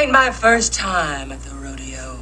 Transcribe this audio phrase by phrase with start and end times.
[0.00, 2.16] Ain't my first time at the rodeo.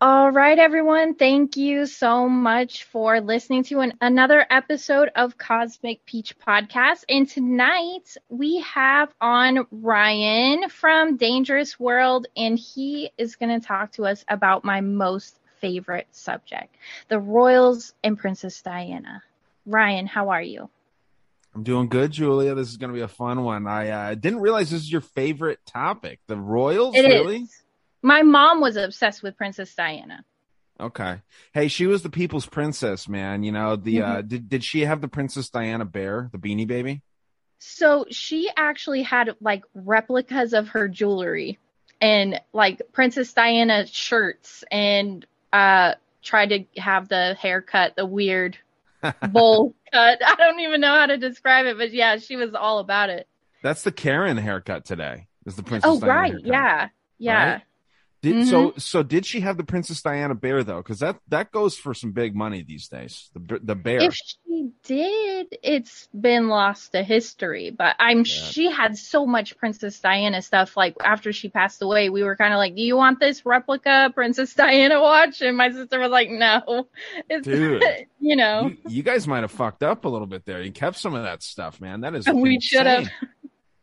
[0.00, 1.14] All right, everyone.
[1.14, 7.04] Thank you so much for listening to an, another episode of Cosmic Peach Podcast.
[7.10, 13.92] And tonight we have on Ryan from Dangerous World, and he is going to talk
[13.92, 16.74] to us about my most favorite subject
[17.08, 19.22] the Royals and Princess Diana.
[19.66, 20.70] Ryan, how are you?
[21.54, 22.54] I'm doing good, Julia.
[22.54, 23.66] This is going to be a fun one.
[23.66, 26.20] I uh, didn't realize this is your favorite topic.
[26.26, 27.20] The Royals, It is.
[27.20, 27.46] really?
[28.02, 30.24] My mom was obsessed with Princess Diana.
[30.80, 31.20] Okay.
[31.52, 33.42] Hey, she was the people's princess, man.
[33.44, 34.10] You know, the Mm-hmm.
[34.12, 37.02] uh did did she have the Princess Diana bear, the beanie baby?
[37.58, 41.58] So she actually had like replicas of her jewelry
[42.00, 48.56] and like Princess Diana shirts and uh tried to have the haircut, the weird
[49.30, 50.18] bowl cut.
[50.24, 53.28] I don't even know how to describe it, but yeah, she was all about it.
[53.62, 55.28] That's the Karen haircut today.
[55.46, 56.46] Is the Princess Oh Diana right, haircut.
[56.46, 56.88] yeah.
[57.18, 57.52] Yeah.
[57.52, 57.62] Right?
[58.22, 58.50] Did mm-hmm.
[58.50, 60.76] so so did she have the Princess Diana bear though?
[60.76, 63.30] Because that that goes for some big money these days.
[63.34, 64.00] The the bear.
[64.00, 67.70] If she did, it's been lost to history.
[67.70, 70.76] But I'm she had so much Princess Diana stuff.
[70.76, 74.12] Like after she passed away, we were kind of like, "Do you want this replica
[74.14, 76.86] Princess Diana watch?" And my sister was like, "No,
[77.28, 77.82] it's Dude.
[78.20, 80.62] you know." you, you guys might have fucked up a little bit there.
[80.62, 82.02] You kept some of that stuff, man.
[82.02, 83.08] That is We should have.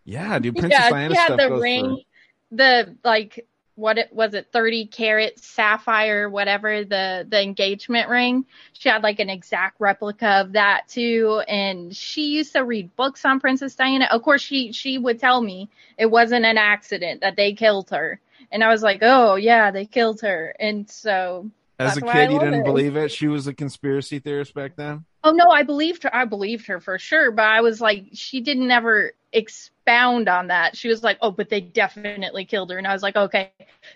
[0.06, 0.56] Yeah, dude.
[0.56, 2.04] Princess yeah, Diana stuff the goes ring,
[2.52, 3.46] the like
[3.80, 9.20] what it was it 30 carat sapphire whatever the the engagement ring she had like
[9.20, 14.08] an exact replica of that too and she used to read books on princess diana
[14.12, 18.20] of course she she would tell me it wasn't an accident that they killed her
[18.52, 22.40] and i was like oh yeah they killed her and so as a kid, you
[22.40, 22.66] didn't it.
[22.66, 23.10] believe it.
[23.10, 25.06] She was a conspiracy theorist back then.
[25.24, 26.16] Oh no, I believed her.
[26.16, 30.78] I believed her for sure, but I was like, she didn't ever expound on that.
[30.78, 33.52] She was like, oh, but they definitely killed her, and I was like, okay,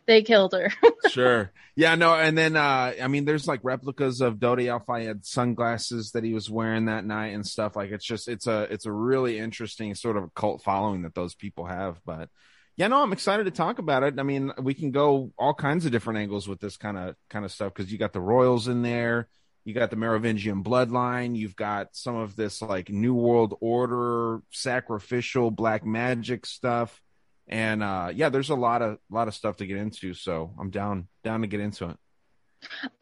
[0.06, 0.72] they killed her.
[1.08, 1.52] sure.
[1.76, 6.12] Yeah, no, and then uh I mean there's like replicas of Dodi Al Fayed sunglasses
[6.12, 7.76] that he was wearing that night and stuff.
[7.76, 11.36] Like it's just it's a it's a really interesting sort of cult following that those
[11.36, 12.00] people have.
[12.06, 12.30] But
[12.76, 14.20] yeah, no, I'm excited to talk about it.
[14.20, 17.46] I mean, we can go all kinds of different angles with this kind of kind
[17.46, 19.28] of stuff because you got the Royals in there,
[19.66, 25.52] you got the Merovingian bloodline, you've got some of this like New World Order sacrificial
[25.52, 27.02] black magic stuff.
[27.48, 30.70] And uh yeah there's a lot of lot of stuff to get into so i'm
[30.70, 31.98] down down to get into it.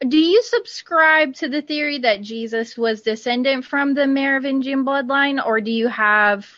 [0.08, 5.60] Do you subscribe to the theory that Jesus was descendant from the Merovingian bloodline, or
[5.60, 6.48] do you have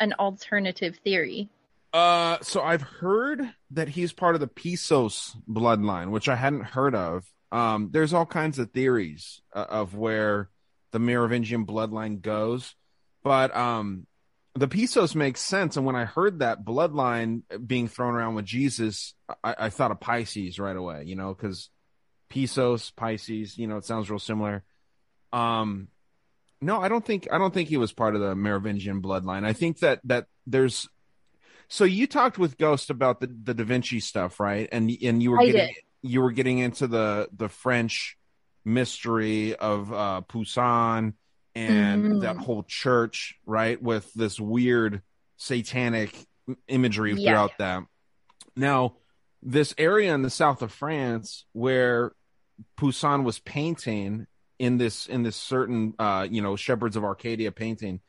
[0.00, 1.48] an alternative theory?
[1.92, 6.94] uh so i've heard that he's part of the pisos bloodline which i hadn't heard
[6.94, 10.48] of um there's all kinds of theories uh, of where
[10.92, 12.74] the merovingian bloodline goes
[13.22, 14.06] but um
[14.56, 15.76] the pisos makes sense.
[15.76, 20.00] And when i heard that bloodline being thrown around with jesus i, I thought of
[20.00, 21.70] pisces right away you know because
[22.30, 24.64] pisos pisces you know it sounds real similar.
[25.32, 25.88] Um
[26.60, 29.44] no i don't think i don't think he was part of the merovingian bloodline.
[29.44, 30.88] I think that that there's
[31.68, 34.68] so you talked with ghost about the the da vinci stuff right?
[34.70, 35.74] And and you were I getting did.
[36.02, 38.16] You were getting into the the french
[38.64, 41.14] mystery of uh poussin
[41.54, 42.20] and Mhm.
[42.22, 45.02] that whole church right with this weird
[45.36, 46.14] satanic
[46.68, 47.30] imagery Yeah.
[47.30, 47.82] throughout that
[48.56, 48.96] now
[49.42, 52.12] this area in the south of france where
[52.76, 54.26] poussin was painting
[54.58, 58.00] in this in this certain uh you know shepherds of arcadia painting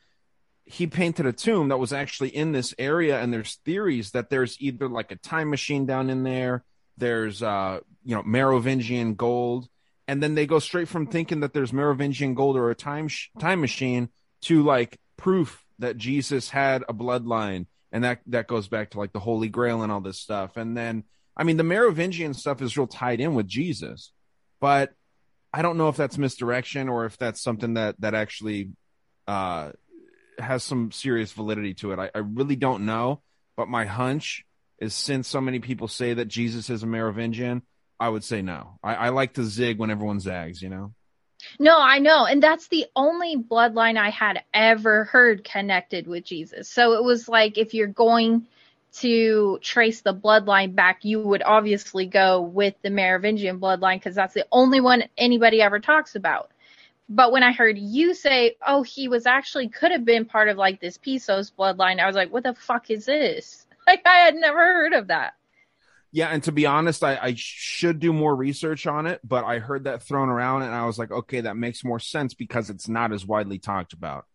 [0.65, 4.57] he painted a tomb that was actually in this area and there's theories that there's
[4.61, 6.63] either like a time machine down in there
[7.01, 9.67] there's uh you know merovingian gold.
[10.07, 13.29] And then they go straight from thinking that there's merovingian gold or a time sh-
[13.39, 14.09] time machine
[14.43, 17.65] to like proof that jesus had a bloodline.
[17.91, 20.55] And that that goes back to like the holy grail and all this stuff.
[20.55, 21.03] And then
[21.35, 24.13] i mean the merovingian stuff is real tied in with jesus.
[24.61, 24.93] But
[25.53, 28.69] i don't know if that's misdirection or if that's something that that actually
[29.27, 29.71] uh
[30.39, 31.99] has some serious validity to it.
[31.99, 33.21] I, I really don't know,
[33.55, 34.45] but my hunch
[34.81, 37.61] is since so many people say that Jesus is a Merovingian,
[37.99, 38.79] I would say no.
[38.83, 40.93] I, I like to zig when everyone zags, you know?
[41.59, 42.25] No, I know.
[42.25, 46.67] And that's the only bloodline I had ever heard connected with Jesus.
[46.67, 48.47] So it was like if you're going
[48.93, 54.33] to trace the bloodline back, you would obviously go with the Merovingian bloodline because that's
[54.33, 56.51] the only one anybody ever talks about.
[57.07, 60.57] But when I heard you say, oh, he was actually could have been part of
[60.57, 63.67] like this Pisos bloodline, I was like, what the fuck is this?
[63.91, 65.33] Like, I had never heard of that.
[66.13, 69.59] Yeah, and to be honest, I, I should do more research on it, but I
[69.59, 72.87] heard that thrown around and I was like, okay, that makes more sense because it's
[72.89, 74.25] not as widely talked about.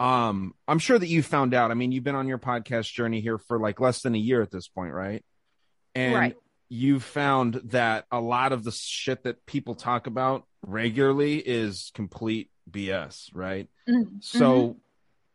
[0.00, 1.70] Um, I'm sure that you found out.
[1.70, 4.42] I mean, you've been on your podcast journey here for like less than a year
[4.42, 5.24] at this point, right?
[5.94, 6.36] And Right.
[6.68, 12.50] you've found that a lot of the shit that people talk about regularly is complete
[12.70, 13.68] BS, right?
[13.88, 14.22] Mhm.
[14.24, 14.76] So,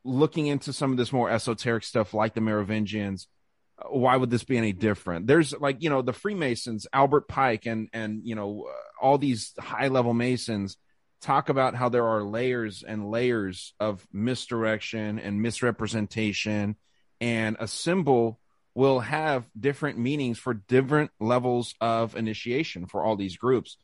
[0.04, 3.28] looking into some of this more esoteric stuff like the Merovingians,
[3.86, 5.28] why would this be any different?
[5.28, 9.54] There's like you know the Freemasons, Albert Pike, and and you know uh, all these
[9.60, 10.78] high level Masons
[11.22, 16.76] talk about how there are layers and layers of misdirection and misrepresentation,
[17.22, 18.40] and a symbol
[18.74, 23.78] will have different meanings for different levels of initiation for all these groups.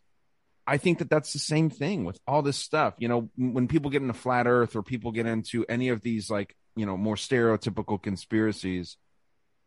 [0.65, 2.93] I think that that's the same thing with all this stuff.
[2.99, 6.29] You know, when people get into flat earth or people get into any of these
[6.29, 8.97] like, you know, more stereotypical conspiracies,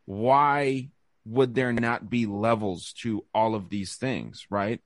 [0.07, 0.89] why
[1.25, 4.81] would there not be levels to all of these things, right?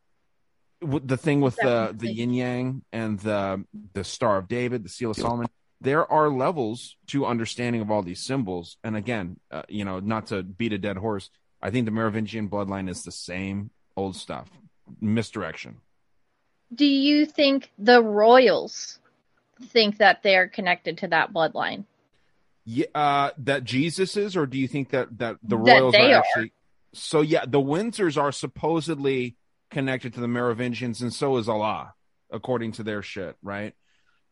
[0.81, 3.63] The thing with the the yin yang and the
[3.93, 5.47] the Star of David, the Seal of Solomon,
[5.79, 8.77] there are levels to understanding of all these symbols.
[8.83, 11.29] And again, uh, you know, not to beat a dead horse,
[11.61, 14.49] I think the Merovingian bloodline is the same old stuff,
[14.99, 15.77] misdirection.
[16.73, 18.97] Do you think the royals
[19.67, 21.85] think that they're connected to that bloodline?
[22.65, 26.13] Yeah, uh, that Jesus is, or do you think that that the royals are are.
[26.19, 26.53] actually?
[26.93, 29.37] So yeah, the Windsors are supposedly
[29.71, 31.93] connected to the Merovingians, and so is Allah,
[32.29, 33.73] according to their shit, right?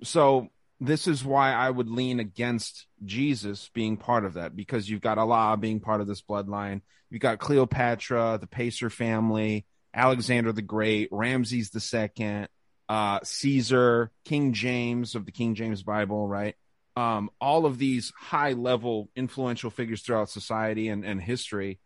[0.03, 0.49] So
[0.79, 5.17] this is why I would lean against Jesus being part of that because you've got
[5.17, 6.81] Allah being part of this bloodline.
[7.09, 12.47] You've got Cleopatra, the Pacer family, Alexander the Great, Ramses the Second,
[12.87, 16.55] uh, Caesar, King James of the King James Bible, right?
[16.99, 21.79] Um, all of these high level influential figures throughout society and, and history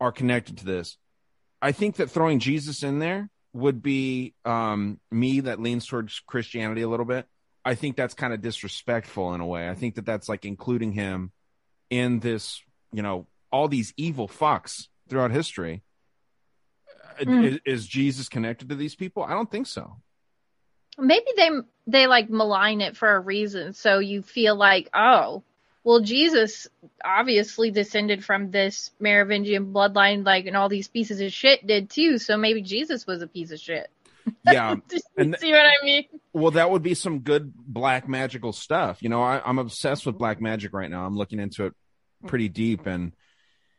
[0.00, 0.96] are connected to this.
[1.62, 6.82] I think that throwing Jesus in there would be um, me that leans towards Christianity
[6.82, 7.26] a little bit.
[7.64, 9.68] I think that's kind of disrespectful in a way.
[9.68, 11.30] I think that that's like including him
[11.90, 12.60] in this,
[12.92, 15.84] you know, all these evil fucks throughout history.
[17.20, 17.44] Mm.
[17.44, 19.22] Is, is Jesus connected to these people?
[19.22, 19.98] I don't think so.
[20.98, 21.50] Maybe they
[21.86, 25.42] they like malign it for a reason, so you feel like, oh,
[25.84, 26.68] well, Jesus
[27.02, 32.18] obviously descended from this Merovingian bloodline, like, and all these pieces of shit did too.
[32.18, 33.90] So maybe Jesus was a piece of shit.
[34.44, 34.74] Yeah.
[35.16, 36.04] And- see what I mean?
[36.34, 39.02] Well, that would be some good black magical stuff.
[39.02, 41.06] You know, I, I'm obsessed with black magic right now.
[41.06, 41.72] I'm looking into it
[42.26, 43.12] pretty deep, and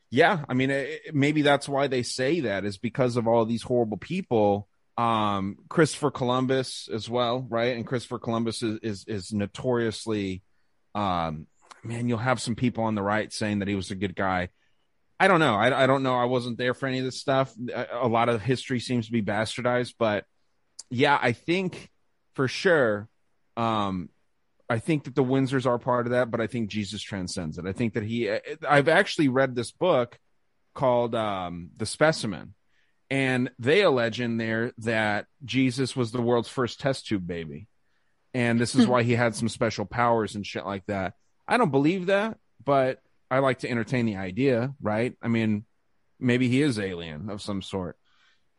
[0.09, 3.61] yeah, I mean, it, maybe that's why they say that is because of all these
[3.61, 4.67] horrible people.
[4.99, 7.77] Um, Christopher Columbus as well, right?
[7.77, 10.43] And Christopher Columbus is is, is notoriously,
[10.93, 11.47] um,
[11.85, 14.49] man, you'll have some people on the right saying that he was a good guy.
[15.17, 15.55] I don't know.
[15.55, 16.15] I, I don't know.
[16.15, 17.53] I wasn't there for any of this stuff.
[17.73, 20.25] A, a lot of history seems to be bastardized, but
[20.89, 21.89] yeah, I think
[22.33, 23.07] for sure.
[23.55, 24.09] Um,
[24.69, 27.65] I think that the Windsors are part of that, but I think Jesus transcends it.
[27.65, 28.29] I think that he.
[28.67, 30.19] I've actually read this book
[30.73, 32.53] called um, "The Specimen,"
[33.09, 37.67] and they allege in there that Jesus was the world's first test tube baby,
[38.33, 38.91] and this is hmm.
[38.91, 41.15] why he had some special powers and shit like that.
[41.47, 43.01] I don't believe that, but
[43.31, 45.15] I like to entertain the idea, right?
[45.21, 45.65] I mean,
[46.19, 47.97] maybe he is alien of some sort.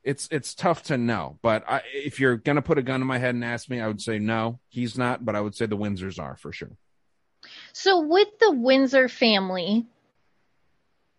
[0.03, 3.19] It's it's tough to know, but I, if you're gonna put a gun in my
[3.19, 5.25] head and ask me, I would say no, he's not.
[5.25, 6.77] But I would say the Windsors are for sure.
[7.73, 9.87] So with the Windsor family,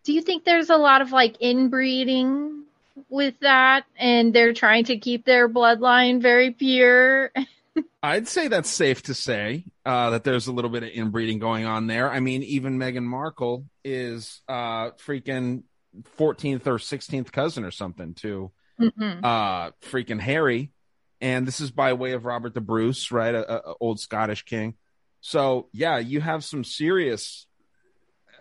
[0.04, 2.61] do you think there's a lot of like inbreeding
[3.10, 7.32] with that, and they're trying to keep their bloodline very pure?
[8.04, 11.66] I'd say that's safe to say uh, that there's a little bit of inbreeding going
[11.66, 12.10] on there.
[12.12, 15.64] I mean, even Meghan Markle is uh, freaking
[16.18, 19.24] 14th or 16th cousin or something to Mhm.
[19.24, 20.72] uh, freaking Harry.
[21.22, 23.36] And this is by way of Robert the Bruce, right?
[23.36, 24.76] A- a old Scottish king.
[25.20, 27.46] So, yeah, you have some serious,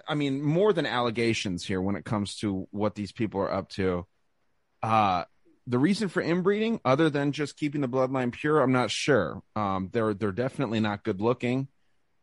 [0.09, 3.69] I mean, more than allegations here when it comes to what these people are up
[3.71, 4.07] to.
[4.83, 5.25] Uh,
[5.67, 9.43] the reason for inbreeding, other than just keeping the bloodline pure, I'm not sure.
[9.55, 11.69] Um, they're they're definitely not good looking.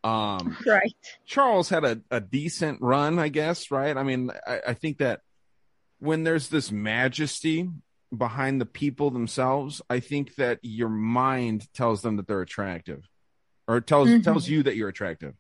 [0.03, 0.93] Um, Right.
[1.25, 3.95] Charles had a, a decent run, I guess, right?
[3.95, 5.21] I mean, I, I think that
[5.99, 7.69] when there's this majesty
[8.15, 9.81] behind the people themselves.
[9.89, 13.03] I think that your mind tells them that they're attractive,
[13.67, 14.23] or tells Mhm.
[14.23, 15.35] tells you that you're attractive.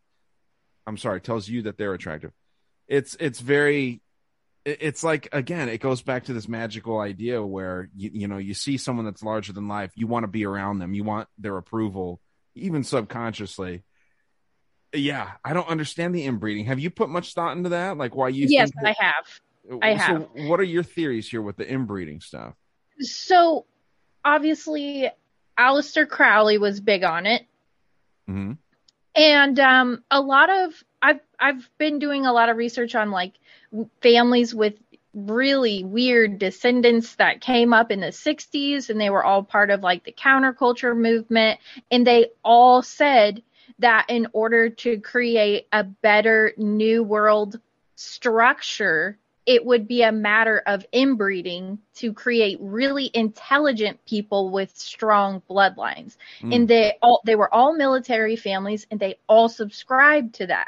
[0.85, 2.31] I'm sorry, tells you that they're attractive.
[2.87, 4.01] It's it's very
[4.67, 8.53] it's like again it goes back to this magical idea where you, you know you
[8.53, 11.57] see someone that's larger than life you want to be around them you want their
[11.57, 12.19] approval
[12.53, 13.83] even subconsciously
[14.93, 18.27] yeah i don't understand the inbreeding have you put much thought into that like why
[18.27, 19.81] you yes, think I have.
[19.81, 20.27] I have.
[20.35, 22.53] so what are your theories here with the inbreeding stuff
[22.99, 23.65] So
[24.25, 25.09] obviously,
[25.57, 27.45] Aleister Crowley was big on it.
[28.27, 28.53] hmm
[29.15, 33.33] and um, a lot of I've I've been doing a lot of research on like
[34.01, 34.75] families with
[35.13, 39.81] really weird descendants that came up in the 60s and they were all part of
[39.81, 41.59] like the counterculture movement.
[41.89, 43.41] And they all said
[43.79, 47.59] that in order to create a better new world
[47.95, 55.41] structure it would be a matter of inbreeding to create really intelligent people with strong
[55.49, 56.17] bloodlines.
[56.41, 56.55] Mm.
[56.55, 60.67] and they all they were all military families and they all subscribed to that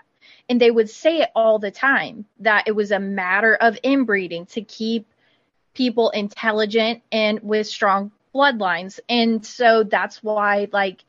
[0.49, 4.47] and they would say it all the time that it was a matter of inbreeding
[4.47, 5.05] to keep
[5.75, 8.99] people intelligent and with strong bloodlines.
[9.07, 11.03] And so that's why like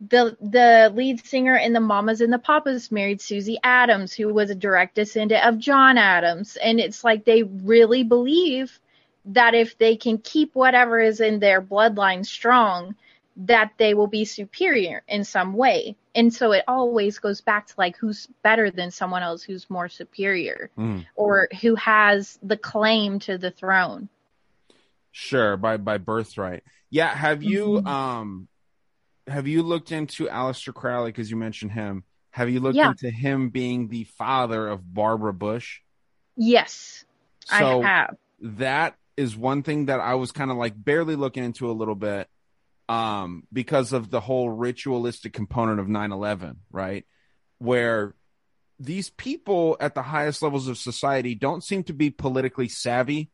[0.00, 4.50] the the lead singer in the mamas and the papas married susie adams who was
[4.50, 6.56] a direct descendant of john adams.
[6.56, 8.80] And it's like they really believe
[9.26, 12.96] that if they can keep whatever is in their bloodline strong
[13.36, 15.96] that they will be superior in some way.
[16.14, 19.88] And so it always goes back to like who's better than someone else who's more
[19.88, 21.06] superior Mm.
[21.14, 24.08] or who has the claim to the throne.
[25.10, 26.62] Sure, by by birthright.
[26.90, 27.86] Yeah, have you Mhm.
[27.86, 28.48] um
[29.28, 32.04] have you looked into Aleister Crowley because you mentioned him?
[32.32, 32.88] Have you looked Yeah.
[32.90, 35.80] into him being the father of Barbara Bush?
[36.36, 37.04] Yes,
[37.44, 38.16] So I have.
[38.40, 41.94] that is one thing that I was kind of like barely looking into a little
[41.94, 42.28] bit
[42.88, 47.04] um because of the whole ritualistic component of 9/11, right?
[47.58, 48.14] Where
[48.78, 53.30] these people at the highest levels of society don't seem to be politically savvy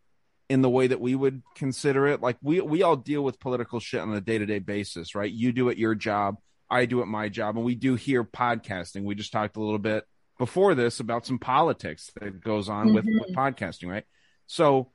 [0.48, 2.20] in the way that we would consider it.
[2.20, 5.30] Like we we all deal with political shit on a day-to-day basis, right?
[5.30, 6.36] You do it your job,
[6.70, 9.04] I do it my job, and we do here podcasting.
[9.04, 10.04] We just talked a little bit
[10.38, 14.04] before this about some politics that goes on with, with podcasting, right?
[14.46, 14.92] So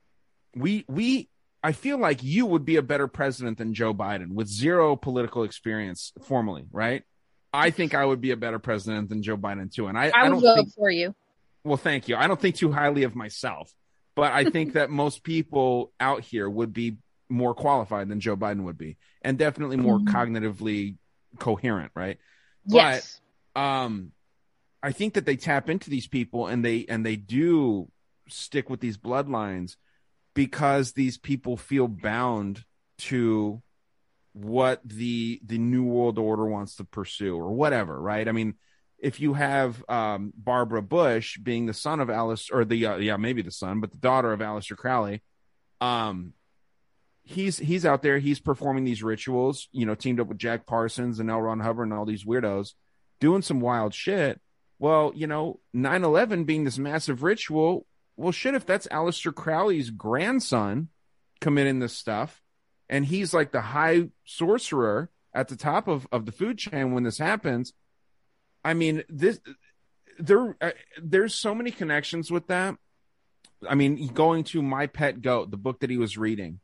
[0.54, 1.28] we we
[1.64, 5.44] I feel like you would be a better president than Joe Biden with zero political
[5.44, 7.02] experience formally, right?
[7.54, 9.86] I think I would be a better president than Joe Biden too.
[9.86, 11.14] And I, I, I would don't vote think for you.
[11.64, 12.16] well, thank you.
[12.16, 13.72] I don't think too highly of myself,
[14.14, 16.98] but I think that most people out here would be
[17.30, 20.08] more qualified than Joe Biden would be, and definitely more Mhm.
[20.08, 20.96] cognitively
[21.38, 22.18] coherent, right?
[22.66, 23.20] Yes.
[23.56, 24.12] Um,
[24.82, 27.90] I think that they tap into these people and they and they do
[28.28, 29.76] stick with these bloodlines
[30.34, 32.64] because these people feel bound
[32.98, 33.62] to
[34.32, 38.54] what the the new world order wants to pursue or whatever right i mean
[39.04, 43.18] if you have um, Barbara Bush being the son of Alice, or the uh, yeah
[43.18, 45.22] maybe the son, but the daughter of Aleister Crowley,
[45.82, 46.32] um,
[47.22, 51.20] he's he's out there, he's performing these rituals, you know, teamed up with Jack Parsons
[51.20, 51.42] and L.
[51.42, 52.72] Ron Hubbard and all these weirdos,
[53.20, 54.40] doing some wild shit.
[54.78, 60.88] Well, you know, 9-11 being this massive ritual, well, shit, if that's Aleister Crowley's grandson
[61.40, 62.42] committing this stuff,
[62.88, 67.02] and he's like the high sorcerer at the top of, of the food chain when
[67.02, 67.72] this happens,
[68.64, 69.40] I mean, this
[70.18, 70.70] there uh,
[71.02, 72.76] there's so many connections with that.
[73.68, 76.60] I mean, going to My Pet Goat, the book that he was reading,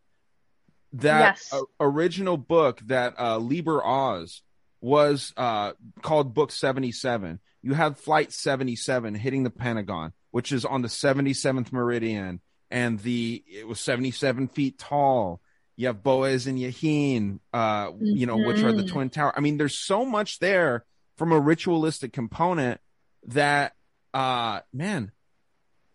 [0.92, 1.52] that Yes.
[1.52, 4.42] uh, original book that uh, Liber Oz
[4.80, 7.38] was uh, called Book 77.
[7.62, 13.42] You have Flight 77 hitting the Pentagon, which is on the 77th meridian, and the
[13.46, 15.40] it was 77 feet tall.
[15.76, 18.88] You have Boaz and Jachin, uh, you know, which are the Mhm.
[18.88, 19.32] twin tower.
[19.36, 20.84] I mean, there's so much there
[21.16, 22.80] from a ritualistic component
[23.28, 23.74] that,
[24.14, 25.12] uh, man,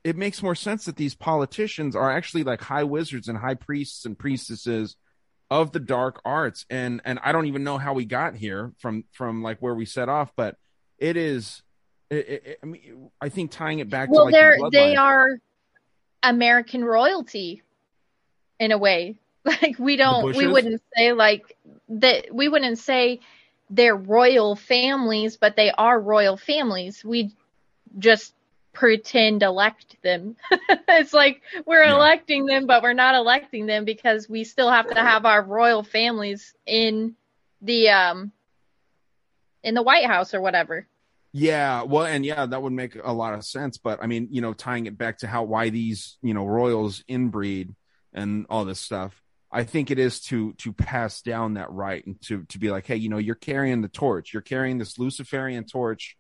[0.04, 4.06] it makes more sense that these politicians are actually like high wizards and high priests
[4.06, 4.96] and priestesses
[5.52, 9.04] of the dark arts and and I don't even know how we got here from
[9.12, 10.58] from like where we set off but
[10.98, 11.62] it is
[12.10, 14.96] it, it, I mean I think tying it back to well, like the they're they
[14.96, 15.40] are
[16.24, 17.62] American royalty
[18.60, 19.18] in a way.
[19.46, 21.56] Like we don't, we wouldn't say like
[21.88, 22.34] that.
[22.34, 23.20] We wouldn't say
[23.70, 27.06] they're royal families, but they are royal families.
[27.06, 27.32] We
[28.00, 28.34] just
[28.74, 30.36] pretend elect them.
[30.88, 31.94] it's like we're Yeah.
[31.94, 35.84] electing them, but we're not electing them because we still have to have our royal
[35.84, 37.16] families in
[37.62, 38.32] the um
[39.64, 40.88] in the White House or whatever.
[41.38, 43.78] Yeah, well, and yeah, that would make a lot of sense.
[43.78, 47.04] But I mean, you know, tying it back to how why these you know royals
[47.10, 47.76] inbreed
[48.14, 49.22] and all this stuff.
[49.52, 52.88] I think it is to to pass down that right and to to be like,
[52.88, 54.32] hey, you know, you're carrying the torch.
[54.32, 56.16] You're carrying this Luciferian torch.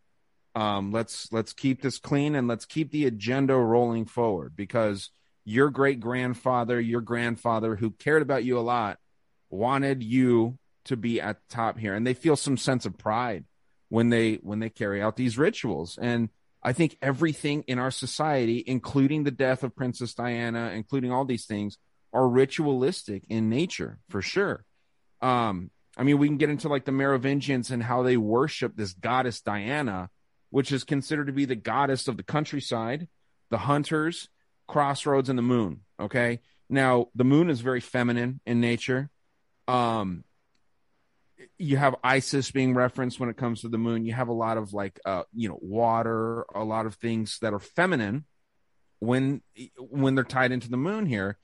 [0.53, 5.11] Um, let's let's keep this clean and let's keep the agenda rolling forward because
[5.45, 8.99] your great grandfather, your grandfather who cared about you a lot,
[9.49, 11.93] wanted you to be at the top here.
[11.93, 13.45] And they feel some sense of pride
[13.95, 15.97] when they when they carry out these rituals.
[15.97, 16.27] And
[16.61, 21.45] I think everything in our society, including the death of Princess Diana, including all these
[21.45, 21.77] things,
[22.11, 24.65] are ritualistic in nature for sure.
[25.21, 28.91] Um, I mean, we can get into like the Merovingians and how they worship this
[28.91, 30.09] goddess Diana,
[30.49, 33.07] which is considered to be the goddess of the countryside,
[33.49, 34.27] the hunters,
[34.67, 35.85] crossroads, and the moon.
[36.01, 36.41] Okay.
[36.69, 39.09] Now, the moon is very feminine in nature.
[39.69, 40.25] Um,
[41.57, 44.05] you have Isis being referenced when it comes to the moon.
[44.05, 47.53] You have a lot of like, uh, you know, water, a lot of things that
[47.53, 48.25] are feminine
[48.99, 49.41] when
[49.77, 51.37] when they're tied into the moon here.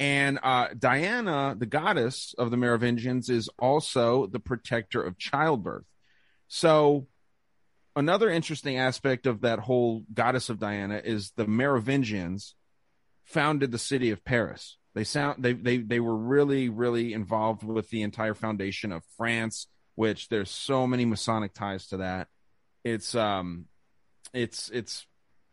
[0.00, 5.84] And uh, Diana, the goddess of the Merovingians, is also the protector of childbirth.
[6.46, 7.08] So,
[7.96, 12.54] another interesting aspect of that whole goddess of Diana is the Merovingians
[13.24, 14.78] founded the city of Paris.
[14.98, 19.68] They sound they they they were really really involved with the entire foundation of France,
[19.94, 22.26] which there's so many Masonic ties to that.
[22.82, 23.66] It's um,
[24.32, 25.06] it's it's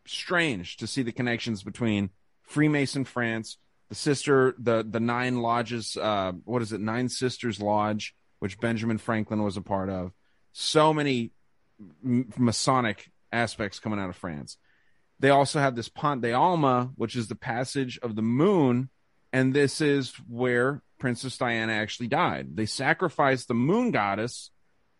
[0.07, 2.09] strange to see the connections between
[2.41, 3.59] Freemason France
[3.89, 6.81] the sister the the nine lodges uh what is it?
[6.81, 10.11] Nine sisters lodge which benjamin franklin was a part of.
[10.53, 11.33] So many
[12.01, 14.57] masonic aspects coming out of france.
[15.19, 18.89] They also have this pont de alma which is the passage of the moon
[19.35, 24.51] and this is where princess diana actually died they sacrificed the moon goddess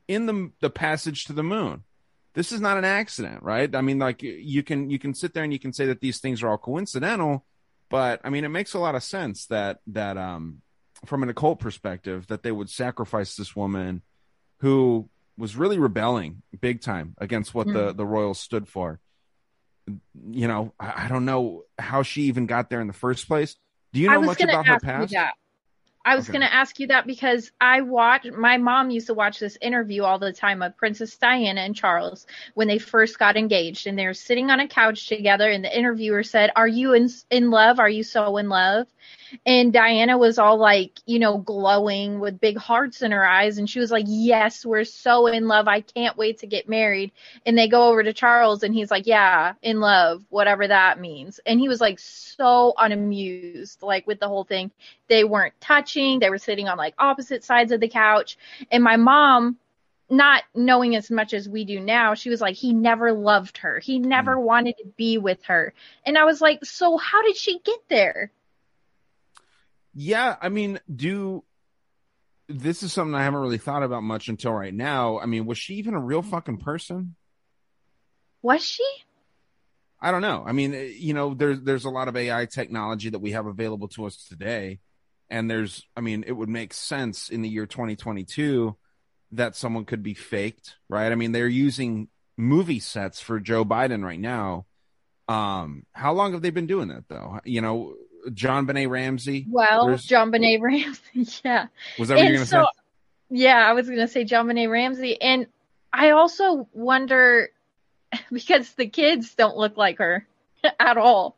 [0.08, 1.84] in the the passage to the moon
[2.34, 5.44] this is not an accident right i mean like you can you can sit there
[5.44, 7.46] and you can say that these things are all coincidental
[7.90, 10.62] but I mean, it makes a lot of sense that that um,
[11.06, 14.02] from an occult perspective, that they would sacrifice this woman
[14.60, 17.74] who was really rebelling big time against what mm.
[17.74, 19.00] the the royals stood for.
[19.88, 23.56] You know, I, I, don't know how she even got there in the first place.
[23.96, 25.16] Do you know much about her past?
[26.04, 26.38] I was okay.
[26.38, 30.04] going to ask you that because I watch my mom used to watch this interview
[30.04, 34.14] all the time of Princess Diana and Charles when they first got engaged and they're
[34.14, 37.80] sitting on a couch together and the interviewer said, "Are you in in love?
[37.80, 38.86] Are you so in love?"
[39.46, 43.58] And Diana was all like, you know, glowing with big hearts in her eyes.
[43.58, 45.68] And she was like, Yes, we're so in love.
[45.68, 47.12] I can't wait to get married.
[47.46, 51.40] And they go over to Charles and he's like, Yeah, in love, whatever that means.
[51.46, 54.72] And he was like so unamused, like with the whole thing.
[55.08, 58.38] They weren't touching, they were sitting on like opposite sides of the couch.
[58.72, 59.58] And my mom,
[60.10, 63.80] not knowing as much as we do now, she was like, he never loved her.
[63.80, 64.42] He never mm.
[64.42, 65.74] wanted to be with her.
[66.06, 68.32] And I was like, so how did she get there?
[69.96, 71.44] Yeah, I mean, do
[72.48, 75.20] this is something I haven't really thought about much until right now.
[75.20, 77.16] I mean, was she even a real fucking person?
[78.42, 78.84] Was she?
[80.00, 80.44] I don't know.
[80.46, 83.48] I mean, eh, you know, there's there's a lot of AI technology that we have
[83.48, 84.80] available to us today,
[85.30, 88.76] and there's, I mean, it would make sense in the year 2022
[89.32, 91.12] that someone could be faked, right?
[91.12, 94.66] I mean, they're using movie sets for Joe Biden right now.
[95.28, 97.40] Um, how long have they been doing that though?
[97.44, 97.96] You know,
[98.30, 99.46] JonBenét Ramsey?
[99.50, 100.08] Well, There's...
[100.08, 101.68] JonBenét Ramsey, yeah.
[102.00, 102.82] Was that what and you're gonna so, say?
[103.30, 105.48] Yeah, I was gonna say JonBenét Ramsey, and
[105.92, 107.50] I also wonder
[108.32, 110.28] because the kids don't look like her
[110.80, 111.38] at all.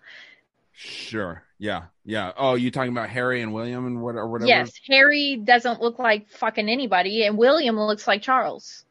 [0.74, 1.44] Sure.
[1.60, 1.86] Yeah.
[2.06, 2.34] Yeah.
[2.38, 4.48] Oh, you talking about Harry and William and what or whatever?
[4.48, 8.86] Yes, Harry doesn't look like fucking anybody, and William looks like Charles.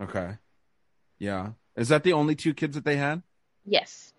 [0.00, 0.36] Okay.
[1.18, 1.50] Yeah.
[1.76, 3.22] Is that the only two kids that they had?
[3.64, 4.12] Yes.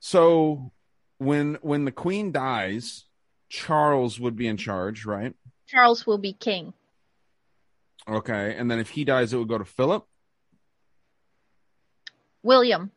[0.00, 0.72] So
[1.18, 3.04] when when the queen dies,
[3.48, 5.34] Charles would be in charge, right?
[5.66, 6.72] Charles will be king.
[8.08, 10.06] Okay, and then if he dies, it would go to Philip.
[12.42, 12.92] William.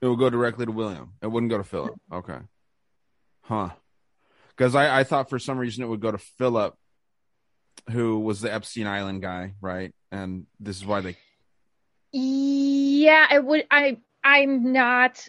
[0.00, 1.14] It would go directly to William.
[1.22, 1.92] It wouldn't go to Philip.
[1.92, 2.14] Mm-hmm.
[2.14, 2.38] Okay.
[3.42, 3.70] Huh.
[4.50, 6.76] Because I, I thought for some reason it would go to Philip,
[7.90, 9.92] who was the Epstein Island guy, right?
[10.12, 11.16] And this is why they.
[12.12, 13.66] Yeah, it would.
[13.70, 15.28] I I'm not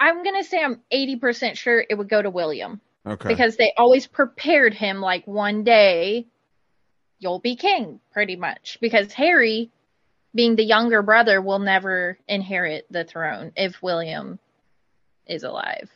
[0.00, 2.80] I'm gonna say I'm 80% sure it would go to William.
[3.06, 3.28] Okay.
[3.28, 6.26] Because they always prepared him like one day
[7.18, 8.78] you'll be king, pretty much.
[8.80, 9.70] Because Harry,
[10.34, 14.38] being the younger brother, will never inherit the throne if William
[15.26, 15.90] is alive.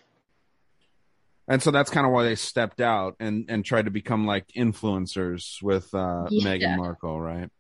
[1.49, 4.47] And so that's kind of why they stepped out and and tried to become like
[4.57, 6.45] influencers with uh yeah.
[6.45, 7.51] Meghan Markle, right?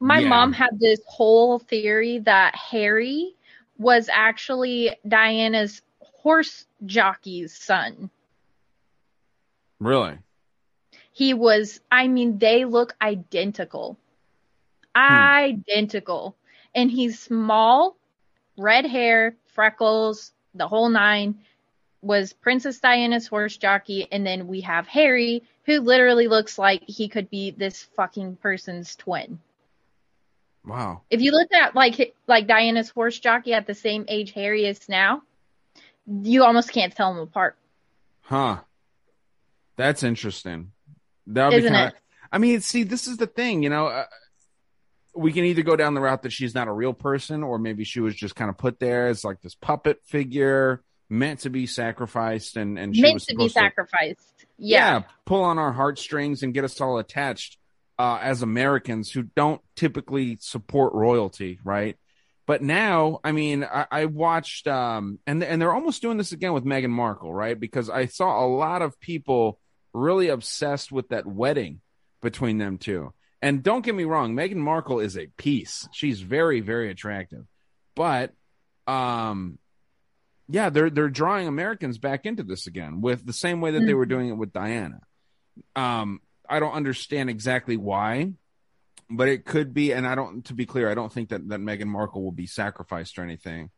[0.00, 0.28] My yeah.
[0.28, 3.34] mom had this whole theory that Harry
[3.82, 8.10] was actually Diana's horse jockey's son.
[9.80, 10.18] Really?
[11.12, 13.98] He was, I mean, they look identical.
[14.94, 15.14] Hmm.
[15.14, 16.36] Identical.
[16.74, 17.96] And he's small,
[18.56, 21.40] red hair, freckles, the whole nine.
[22.00, 24.08] Was Princess Diana's horse jockey.
[24.10, 28.96] And then we have Harry, who literally looks like he could be this fucking person's
[28.96, 29.38] twin.
[30.64, 31.02] Wow.
[31.10, 34.88] If you look at like like Diana's horse jockey at the same age Harry is
[34.88, 35.22] now,
[36.06, 37.56] you almost can't tell them apart.
[38.22, 38.60] Huh.
[39.76, 40.72] That's interesting.
[41.26, 41.94] That would be kinda, it?
[42.30, 43.86] I mean, see, this is the thing, you know.
[43.86, 44.06] Uh,
[45.14, 47.84] we can either go down the route that she's not a real person, or maybe
[47.84, 51.66] she was just kind of put there as like this puppet figure meant to be
[51.66, 54.46] sacrificed, and and she Meant was to be supposed to sacrificed.
[54.58, 55.02] Yeah.
[55.26, 57.58] pull on our heartstrings and get us all attached
[58.02, 61.96] uh, as Americans who don't typically support royalty, right?
[62.48, 66.52] But now, I mean, I, I watched, um, and and they're almost doing this again
[66.52, 67.58] with Meghan Markle, right?
[67.58, 69.60] Because I saw a lot of people
[69.94, 71.80] really obsessed with that wedding
[72.20, 73.12] between them two.
[73.40, 75.88] And don't get me wrong, Meghan Markle is a piece.
[75.92, 77.44] She's very, very attractive,
[77.94, 78.32] but
[78.88, 79.60] um,
[80.48, 83.94] yeah, they're they're drawing Americans back into this again with the same way that they
[83.94, 84.98] were doing it with Diana.
[85.76, 88.32] Um, I don't understand exactly why,
[89.10, 89.92] but it could be.
[89.92, 92.46] And I don't, to be clear, I don't think that that Meghan Markle will be
[92.46, 93.70] sacrificed or anything.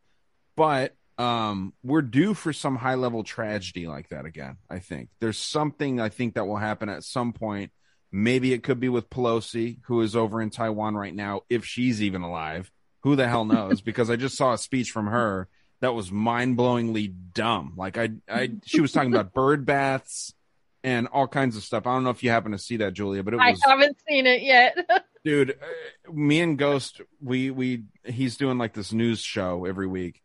[0.55, 4.57] But um, we're due for some high level tragedy like that again.
[4.69, 7.71] I think there's something I think that will happen at some point.
[8.11, 12.01] Maybe it could be with Pelosi, who is over in Taiwan right now, if she's
[12.01, 12.71] even alive.
[13.03, 13.81] Who the hell knows?
[13.85, 15.47] because I just saw a speech from her
[15.81, 17.73] that was mind-blowingly dumb.
[17.75, 20.33] Like I, I, she was talking about bird baths
[20.85, 21.87] and all kinds of stuff.
[21.87, 24.27] I don't know if you happen to see that, Julia, but it I haven't seen
[24.27, 24.77] it yet.
[25.25, 25.51] dude.
[25.51, 30.21] uh, Me and Ghost, we we he's doing like this news show every week,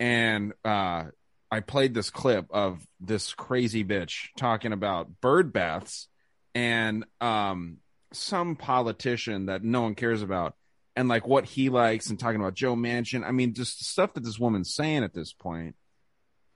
[0.00, 1.04] and uh,
[1.48, 6.08] I played this clip of this crazy bitch talking about bird baths
[6.52, 7.76] and um
[8.12, 10.56] some politician that no one cares about
[10.96, 13.24] and like what he likes and talking about Joe Manchin.
[13.24, 15.76] I mean, just the stuff that this woman's saying at this point.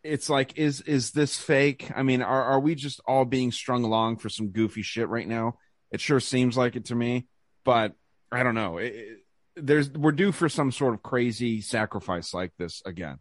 [0.04, 1.90] It's like, is is this fake?
[1.96, 5.26] I mean, are are we just all being strung along for some goofy shit right
[5.26, 5.58] now?
[5.90, 7.26] It sure seems like it to me,
[7.64, 7.94] but
[8.30, 8.78] I don't know.
[8.78, 9.18] It, it-
[9.56, 13.18] there's we're due for some sort of crazy sacrifice like this again.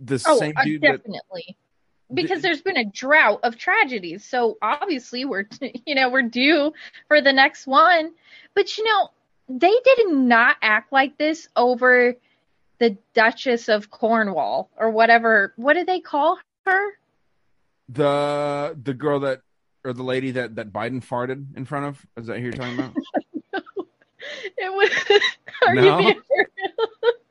[0.00, 1.56] The oh, same dude that definitely.
[2.12, 4.24] Because there's been a drought of tragedies.
[4.24, 5.48] So obviously we're
[5.86, 6.72] you know, we're due
[7.08, 8.12] for the next one.
[8.54, 9.10] But you know,
[9.48, 12.14] they did not act like this over
[12.78, 15.52] the Duchess of Cornwall or whatever.
[15.56, 16.90] What did they call her?
[17.88, 19.40] the the girl that
[19.84, 22.06] or the lady that that Biden farted in front of.
[22.16, 22.94] Is that who you're talking about?
[24.58, 25.20] It was
[25.66, 25.98] are No?
[26.00, 26.22] you being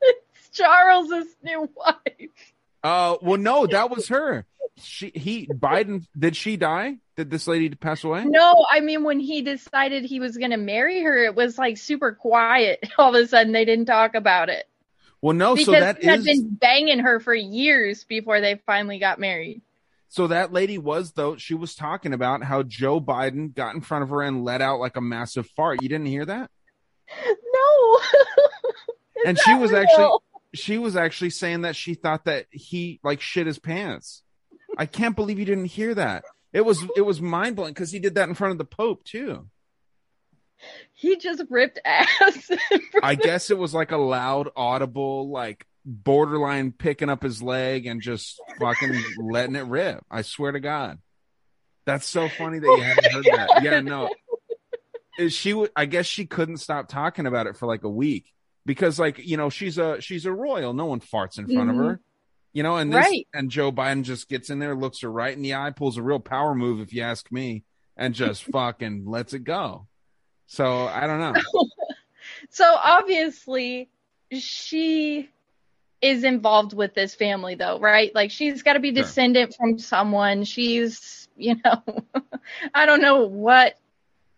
[0.00, 2.30] it's Charles's new wife.
[2.82, 4.46] Uh, well, no, that was her.
[4.78, 6.96] She he Biden did she die?
[7.16, 8.24] Did this lady pass away?
[8.24, 12.12] No, I mean when he decided he was gonna marry her, it was like super
[12.12, 12.82] quiet.
[12.98, 14.66] All of a sudden they didn't talk about it.
[15.26, 15.56] Well, no.
[15.56, 19.18] because So that he had is been banging her for years before they finally got
[19.18, 19.60] married.
[20.08, 24.04] so that lady was though she was talking about how Joe Biden got in front
[24.04, 25.82] of her and let out like a massive fart.
[25.82, 26.48] You didn't hear that?
[27.28, 27.98] No.
[29.24, 29.80] And she was real?
[29.80, 30.18] actually
[30.54, 34.22] she was actually saying that she thought that he like shit his pants.
[34.78, 36.22] I can't believe you didn't hear that.
[36.52, 39.02] It was it was mind blowing because he did that in front of the Pope
[39.02, 39.48] too.
[40.96, 42.50] He just ripped ass.
[43.02, 48.00] I guess it was like a loud, audible, like borderline picking up his leg and
[48.00, 50.02] just fucking letting it rip.
[50.10, 50.98] I swear to God.
[51.84, 53.62] That's so funny that you haven't heard that.
[53.62, 54.08] Yeah, no.
[55.18, 58.32] Is She, I guess she couldn't stop talking about it for like a week
[58.64, 60.72] because, like, you know, she's a she's a royal.
[60.72, 61.88] No one farts in front of mm-hmm.
[61.88, 62.00] her,
[62.54, 62.76] you know.
[62.76, 63.28] And this, Right.
[63.34, 66.02] and Joe Biden just gets in there, looks her right in the eye, pulls a
[66.02, 67.64] real power move, if you ask me,
[67.98, 69.88] and just fucking lets it go.
[70.46, 71.34] So I don't know.
[72.50, 73.88] so obviously
[74.32, 75.28] she
[76.02, 78.14] is involved with this family though, right?
[78.14, 79.02] Like she's got to be Sure.
[79.02, 80.44] descendant from someone.
[80.44, 81.82] She's, you know,
[82.74, 83.78] I don't know what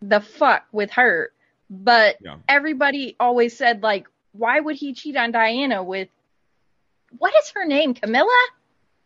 [0.01, 1.33] the fuck with her,
[1.68, 2.37] but Yeah.
[2.49, 6.09] everybody always said like why would he cheat on Diana with
[7.18, 7.94] what is her name?
[7.94, 8.38] Camilla?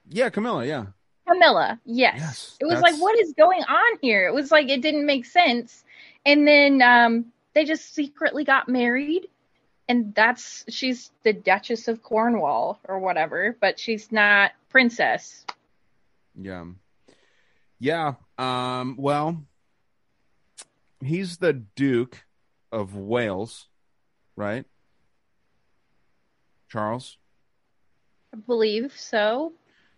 [0.09, 0.67] Yeah, Camilla.
[0.67, 0.87] Yeah.
[1.27, 2.15] Camilla, yes.
[2.19, 4.27] Yes, it was like, what is going on here?
[4.27, 5.85] It was like it didn't make sense.
[6.25, 9.29] And then um, they just secretly got married,
[9.89, 15.45] and that's she's the Duchess of Cornwall or whatever, but she's not princess.
[16.35, 16.65] Yeah.
[17.79, 18.15] Yeah.
[18.39, 19.45] Um, well,
[21.01, 22.25] he's the Duke
[22.71, 23.69] of Wales,
[24.37, 24.65] right?
[26.69, 27.19] Charles.
[28.33, 29.53] I believe so.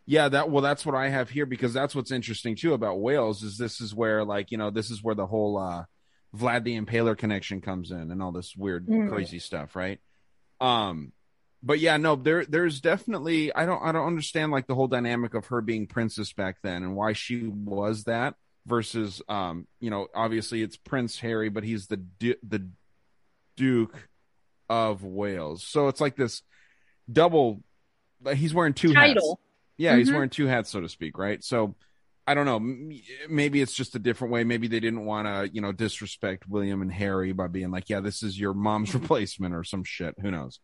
[0.07, 3.43] Yeah, that well, that's what I have here because that's what's interesting too about Wales
[3.43, 5.85] is this is where like you know this is where the whole uh
[6.35, 9.09] Vlad the Impaler connection comes in and all this weird Mm.
[9.09, 10.01] crazy stuff, right?
[10.61, 11.13] Um,
[11.63, 15.35] but yeah, no, there there's definitely I don't I don't understand like the whole dynamic
[15.35, 18.35] of her being princess back then and why she was that
[18.67, 22.69] versus um you know obviously it's Prince Harry but he's the du- the
[23.57, 24.09] Duke
[24.69, 26.43] of Wales, so it's like this
[27.11, 27.63] double.
[28.35, 29.35] He's wearing two hats.
[29.77, 30.15] Yeah, he's Mhm.
[30.15, 31.43] wearing two hats, so to speak, right?
[31.45, 31.75] So
[32.27, 32.61] I don't know.
[33.29, 34.45] Maybe it's just a different way.
[34.45, 38.01] Maybe they didn't want to, you know, disrespect William and Harry by being like, "Yeah,
[38.01, 40.15] this is your mom's replacement" or some shit.
[40.21, 40.61] Who knows?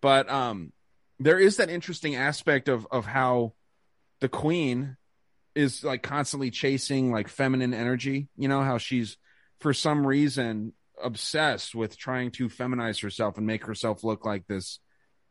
[0.00, 0.72] But um,
[1.18, 3.54] there is that interesting aspect of of how
[4.20, 4.96] the Queen
[5.54, 8.28] is like constantly chasing like feminine energy.
[8.36, 9.16] You know how she's
[9.60, 14.78] for some reason obsessed with trying to feminize herself and make herself look like this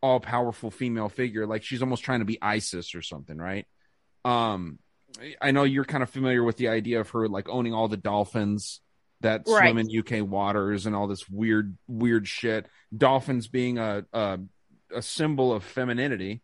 [0.02, 3.68] all powerful female figure like she's almost trying to be isis or something right
[4.26, 4.80] um
[5.42, 7.98] i know you're kind of familiar with the idea of her like owning all the
[7.98, 8.82] dolphins
[9.22, 9.70] that Right.
[9.72, 12.68] swim in uk waters and all this weird weird shit.
[12.96, 14.40] Dolphins being a a,
[14.96, 16.42] a symbol of femininity.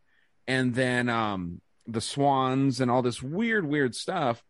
[0.48, 4.44] And then um the swans and all this weird weird stuff.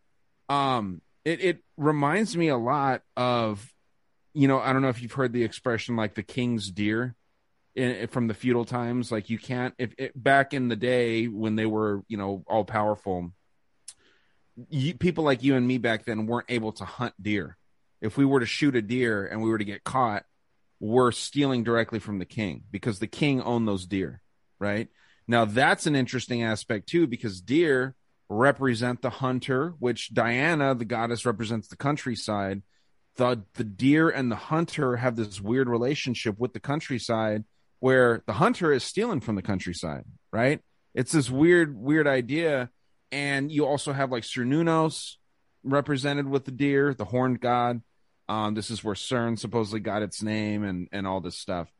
[0.50, 3.72] Um it, it reminds me a lot of
[4.34, 7.16] you know i don't know if you've heard the expression like the king's deer
[7.76, 9.12] in, from the feudal times.
[9.12, 12.66] Like you can't if it, back in the day when they were you know all
[12.66, 13.32] powerful
[14.70, 17.58] you, people like you and me back then weren't able to hunt deer
[18.02, 20.26] if we were to shoot a deer and we were to get caught
[20.80, 24.22] we're stealing directly from the king because the king owned those deer
[24.60, 24.90] right
[25.28, 27.96] now that's an interesting aspect too because deer
[28.30, 32.62] represent the hunter which diana the goddess represents the countryside
[33.18, 37.44] the the deer and the hunter have this weird relationship with the countryside
[37.80, 40.62] where the hunter is stealing from the countryside, right?
[40.94, 42.70] It's this weird, weird idea.
[43.16, 45.14] And you also have like Cernunnos
[45.64, 47.82] represented with the deer, the horned god.
[48.28, 51.72] Um, this is where CERN supposedly got its name and, and all this stuff.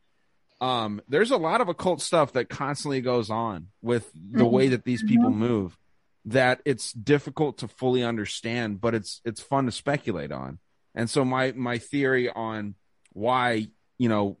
[0.62, 4.84] Um, there's a lot of occult stuff that constantly goes on with the way that
[4.84, 5.76] these people move
[6.24, 10.58] that it's difficult to fully understand, but it's it's fun to speculate on.
[10.94, 12.76] And so my my theory on
[13.12, 13.68] why,
[13.98, 14.38] you know,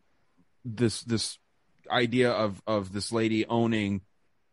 [0.64, 1.36] this this
[1.90, 4.00] idea of of this lady owning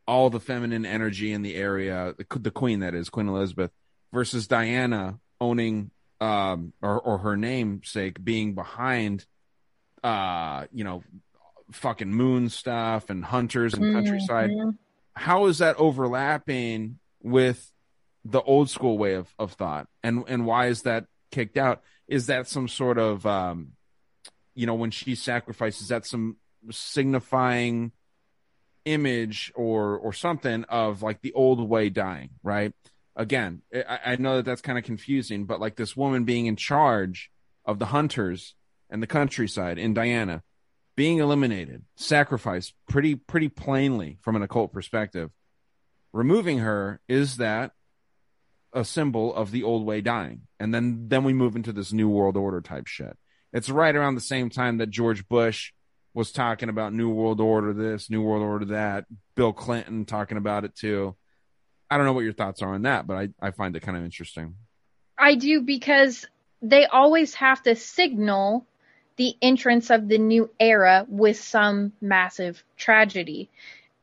[0.07, 3.71] all the feminine energy in the area, the, the queen that is Queen Elizabeth,
[4.11, 9.25] versus Diana owning um or or her namesake being behind
[10.03, 11.03] uh you know
[11.71, 14.49] fucking moon stuff and hunters and countryside.
[14.51, 14.77] Mhm.
[15.15, 17.71] How is that overlapping with
[18.25, 21.81] the old school way of, of thought and and why is that kicked out?
[22.07, 23.73] Is that some sort of um
[24.55, 26.37] you know when she sacrifices that some
[26.69, 27.91] signifying
[28.85, 32.73] image or or something of like the old way dying right?
[33.15, 36.55] Again i, I know that that's kind of confusing but like this woman being in
[36.55, 37.29] charge
[37.65, 38.55] of the hunters
[38.89, 40.43] and the countryside in diana
[40.95, 45.29] being eliminated sacrificed pretty pretty plainly from an occult perspective
[46.11, 47.71] removing her is that
[48.73, 50.41] a symbol of the old way dying.
[50.59, 53.17] And then then we move into this new world order type shit.
[53.51, 55.71] It's right around the same time that george bush
[56.13, 60.63] was talking about new world order this new world order that bill clinton talking about
[60.63, 61.15] it too
[61.89, 63.97] i don't know what your thoughts are on that but i, I find it kind
[63.97, 64.55] of interesting
[65.17, 66.25] I do because
[66.61, 68.65] they always have to signal
[69.15, 73.49] the entrance of the new era with some massive tragedy.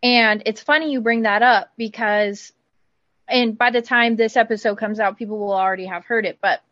[0.03, 2.53] And it's funny you bring that up because,
[3.29, 6.62] and by the time this episode comes out, people will already have heard it, but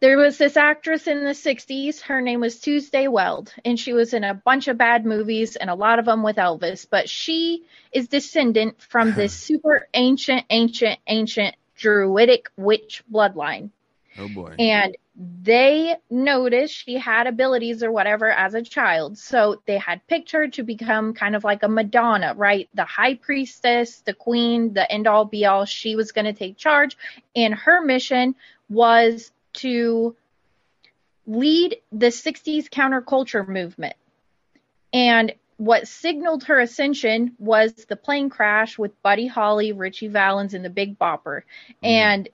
[0.00, 2.00] there was this actress in the 60s.
[2.00, 5.70] Her name was Tuesday Weld, and she was in a bunch of bad movies and
[5.70, 6.86] a lot of them with Elvis.
[6.88, 13.70] But she is descendant from this super ancient, ancient, ancient druidic witch bloodline.
[14.18, 19.16] oh boy And they noticed she had abilities or whatever as a child.
[19.16, 22.68] So they had picked her to become kind of like a Madonna, right?
[22.74, 25.66] The high priestess, the queen, the end all be all.
[25.66, 26.96] She was going to take charge.
[27.36, 28.34] And her mission
[28.68, 30.16] was to
[31.26, 33.96] lead the 60s counterculture movement.
[34.92, 40.64] And what signaled her ascension was the plane crash with Buddy Holly, Ritchie Valens, and
[40.64, 41.42] the Big Bopper.
[41.82, 42.28] And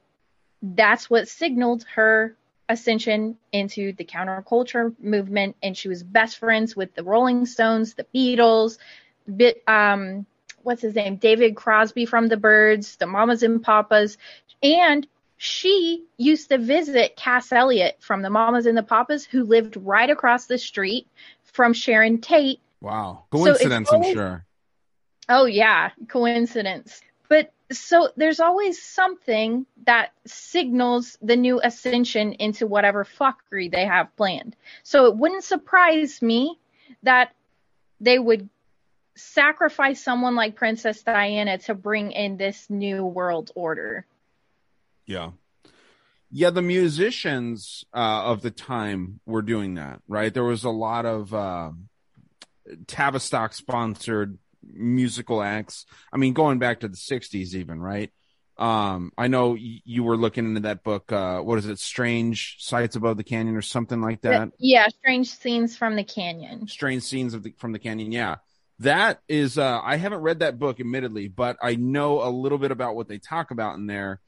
[0.63, 2.37] that's what signaled her
[2.69, 5.57] ascension into the counterculture movement.
[5.63, 8.79] And she was best friends with the Rolling Stones, the Beatles,
[9.37, 10.27] bit, um,
[10.63, 11.17] what's his name?
[11.17, 14.17] David Crosby from the Byrds, the Mamas and Papas.
[14.63, 15.07] And
[15.43, 20.11] she used to visit Cass Elliot from the Mamas and the Papas, who lived right
[20.11, 21.07] across the street
[21.45, 22.61] from Sharon Tate.
[22.81, 24.45] wow coincidence i'm sure
[25.31, 27.01] Oh yeah, coincidence.
[27.29, 34.15] But so there's always something that signals the new ascension into whatever fuckery they have
[34.17, 34.57] planned.
[34.83, 36.59] So it wouldn't surprise me
[37.05, 37.33] that
[38.01, 38.49] they would
[39.15, 44.05] sacrifice someone like Princess Diana to bring in this new world order.
[45.11, 45.31] Yeah.
[46.31, 50.33] Yeah, the musicians uh, of the time were doing that, right?
[50.33, 51.73] There was a lot of uh,
[52.87, 55.87] Tavistock sponsored musical acts.
[56.13, 58.13] I mean, going back to the 60s, even, right?
[58.57, 61.11] Um, I know y- you were looking into that book.
[61.11, 61.81] Uh, what is it?
[61.81, 64.51] Strange Sights Above the Canyon or something like that?
[64.61, 66.69] Yeah, strange scenes from the canyon.
[66.69, 68.13] Strange Scenes of the, from the Canyon.
[68.13, 68.37] Yeah.
[68.79, 72.71] That is, uh, I haven't read that book, admittedly, but I know a little bit
[72.71, 74.21] about what they talk about in there.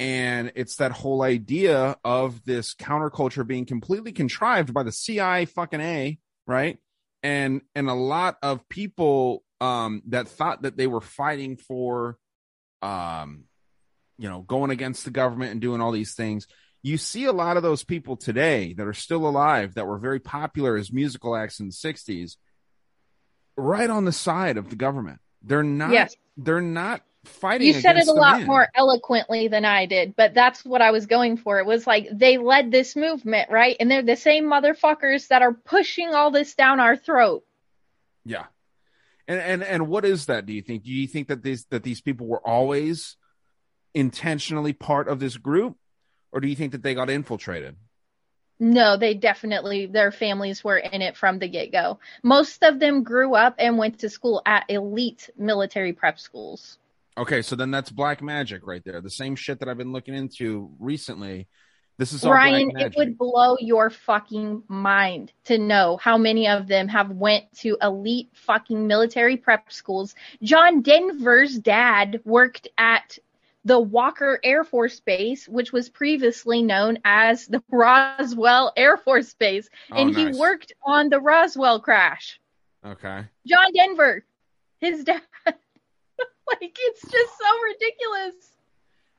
[0.00, 5.80] And it's that whole idea of this counterculture being completely contrived by the CI fucking
[5.80, 6.78] A, right?
[7.22, 12.16] And and a lot of people um that thought that they were fighting for
[12.80, 13.44] um
[14.16, 16.46] you know going against the government and doing all these things
[16.82, 20.18] you see a lot of those people today that are still alive that were very
[20.18, 22.36] popular as musical acts in the 60s
[23.58, 26.16] right on the side of the government they're not Yes.
[26.38, 28.46] they're not fighting You said it a lot man.
[28.46, 31.58] more eloquently than I did, but that's what I was going for.
[31.58, 33.76] It was like they led this movement, right?
[33.78, 37.44] And they're the same motherfuckers that are pushing all this down our throat.
[38.24, 38.46] Yeah.
[39.28, 40.46] And and and what is that?
[40.46, 40.84] Do you think?
[40.84, 43.16] Do you think that these that these people were always
[43.94, 45.76] intentionally part of this group,
[46.32, 47.76] or do you think that they got infiltrated?
[48.62, 51.98] No, they definitely, their families were in it from the get go.
[52.22, 56.78] Most of them grew up and went to school at elite military prep schools.
[57.20, 59.02] Okay, so then that's black magic right there.
[59.02, 61.48] The same shit that I've been looking into recently.
[61.98, 66.88] This is Ryan, it would blow your fucking mind to know how many of them
[66.88, 70.14] have went to elite fucking military prep schools.
[70.42, 73.18] John Denver's dad worked at
[73.66, 79.68] the Walker Air Force Base, which was previously known as the Roswell Air Force Base,
[79.92, 80.34] Oh, and nice.
[80.34, 82.40] he worked on the Roswell crash.
[82.82, 83.26] Okay.
[83.46, 84.24] John Denver,
[84.78, 85.20] his dad.
[86.50, 88.34] Like it's just so ridiculous.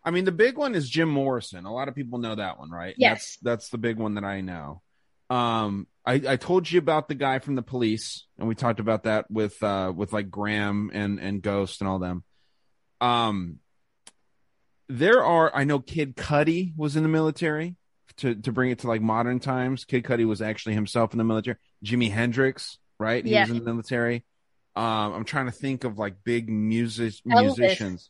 [0.03, 1.65] I mean, the big one is Jim Morrison.
[1.65, 2.95] A lot of people know that one, right?
[2.97, 3.37] Yes.
[3.41, 4.81] That's that's the big one that I know.
[5.29, 9.03] Um, I, I told you about the guy from the police, and we talked about
[9.03, 12.23] that with uh with like Graham and and Ghost and all them.
[12.99, 13.59] Um,
[14.89, 17.75] there are I know Kid Cudi was in the military
[18.17, 19.85] to to bring it to like modern times.
[19.85, 21.57] Kid Cudi was actually himself in the military.
[21.85, 23.23] Jimi Hendrix, right?
[23.23, 23.41] He Yeah.
[23.41, 24.25] was in the military.
[24.75, 27.57] Um, I'm trying to think of like big music Elvis.
[27.57, 28.09] musicians.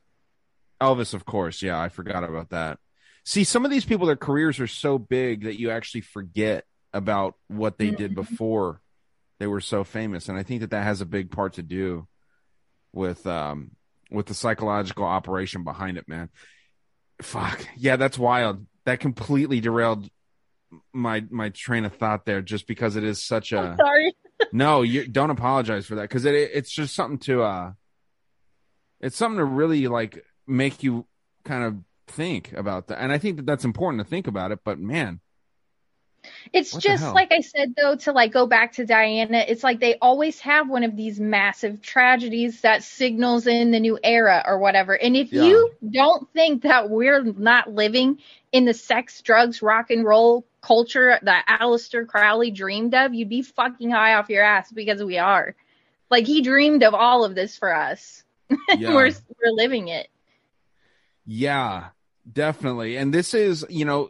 [0.82, 1.62] Elvis, of course.
[1.62, 2.80] Yeah, I forgot about that.
[3.24, 7.36] See, some of these people, their careers are so big that you actually forget about
[7.48, 8.82] what they did before
[9.40, 12.08] they were so famous, and I think that that has a big part to do
[12.94, 13.72] with um
[14.12, 16.30] with the psychological operation behind it, man.
[17.22, 18.66] Fuck, yeah, that's wild.
[18.86, 20.08] That completely derailed
[20.94, 24.14] my my train of thought there, just because it is such a Sorry.
[24.52, 27.72] No, you don't apologize for that because it, it's just something to uh,
[29.00, 31.06] it's something to really like make you
[31.46, 34.60] kind of think about that, and I think that that's important to think about it.
[34.64, 35.22] But man,
[36.54, 39.80] It's What just like I said though to like go back to Diana, it's like
[39.80, 44.60] they always have one of these massive tragedies that signals in the new era or
[44.60, 44.94] whatever.
[44.94, 45.44] And if Yeah.
[45.44, 48.20] you don't think that we're not living
[48.52, 53.42] in the sex, drugs, rock and roll culture that Aleister Crowley dreamed of, you'd be
[53.42, 55.56] fucking high off your ass because we are.
[56.10, 58.24] Like he dreamed of all of this for us.
[58.78, 60.08] yeah, we're we're living it.
[61.26, 61.90] yeah,
[62.32, 62.98] definitely.
[62.98, 64.10] And this is, you know,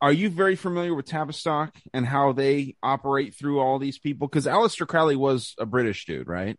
[0.00, 4.28] are you very familiar with Tavistock and how they operate through all these people?
[4.28, 6.58] Because Aleister Crowley was a British dude, right?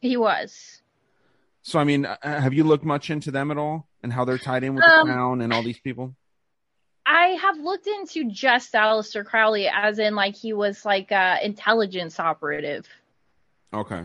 [0.00, 0.80] He was.
[1.62, 4.38] So, I mean, uh, have you looked much into them at all and how they're
[4.38, 6.16] tied in with Um, the crown and all these people?
[7.04, 12.20] I have looked into just Aleister Crowley as in like he was like a intelligence
[12.20, 12.86] operative.
[13.72, 14.04] Okay.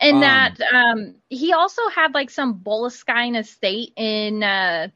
[0.00, 4.88] And Um, that um he also had like some Boleskine estate in uh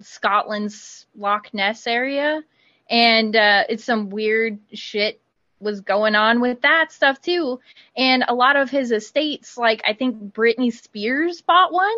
[0.00, 2.42] Scotland's Loch Ness area.
[2.88, 5.20] And uh it's some weird shit
[5.60, 7.60] was going on with that stuff too.
[7.96, 11.96] And a lot of his estates, like I think Britney Spears bought one.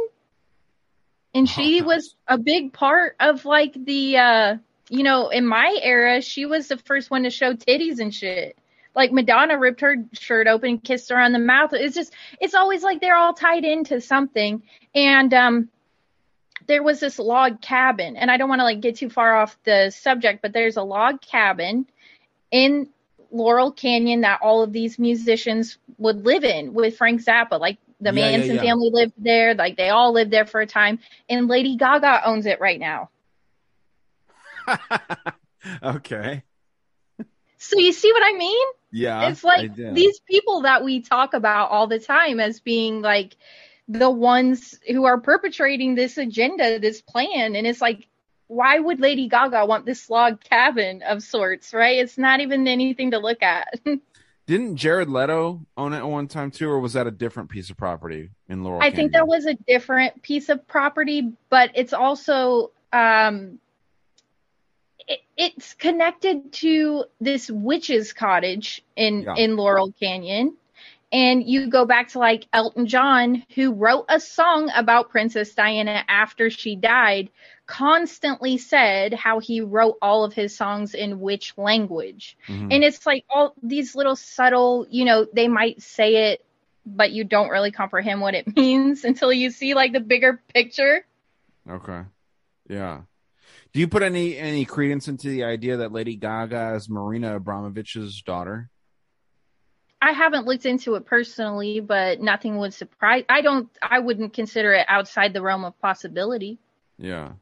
[1.35, 4.57] And she Oh, was a big part of like the uh
[4.91, 8.59] you know, in my era, she was the first one to show titties and shit.
[8.95, 11.73] Like Madonna ripped her shirt open and kissed her on the mouth.
[11.73, 14.63] It's just it's always like they're all tied into something.
[14.95, 15.69] And um
[16.67, 19.57] there was this log cabin, and I don't want to like get too far off
[19.65, 21.87] the subject, but there's a log cabin
[22.51, 22.89] in
[23.31, 27.59] Laurel Canyon that all of these musicians would live in with Frank Zappa.
[27.59, 28.63] Like The Yeah, yeah, Manson yeah.
[28.63, 29.55] family lived there.
[29.55, 30.99] Like they all lived there for a time.
[31.29, 33.11] And Lady Gaga owns it right now.
[35.83, 36.43] okay.
[37.59, 38.67] So you see what I mean?
[38.91, 39.29] Yeah.
[39.29, 43.37] it's like these people that we talk about all the time as being like
[43.89, 47.57] the ones who are perpetrating this agenda, this plan.
[47.57, 48.09] And it's like,
[48.49, 51.99] why would Lady Gaga want this log cabin of sorts, right?
[51.99, 53.81] It's not even anything to look at.
[54.53, 57.71] Didn't Jared Leto own it at one time too, or was that a different piece
[57.71, 58.83] of property in Laurel?
[58.83, 63.59] I think that was a different piece of property, but it's also um,
[65.09, 69.37] it, it's connected to this witch's cottage in Yeah.
[69.39, 70.55] in Laurel Canyon.
[71.11, 76.05] And you go back to like Elton John, who wrote a song about Princess Diana
[76.09, 77.31] after she died,
[77.73, 82.37] constantly said how he wrote all of his songs in which language.
[82.47, 82.69] Mhm.
[82.71, 86.45] And it's like all these little subtle, you know, they might say it,
[86.85, 91.07] but you don't really comprehend what it means until you see like the bigger picture.
[91.67, 92.03] Okay.
[92.69, 93.03] Yeah.
[93.73, 98.21] Do you put any any credence into the idea that Lady Gaga is Marina Abramovich's
[98.21, 98.69] daughter?
[100.03, 103.25] I haven't looked into it personally, but nothing would surprise.
[103.31, 103.71] I don't.
[103.81, 106.59] I wouldn't consider it outside the realm of possibility.
[106.99, 107.33] Yeah.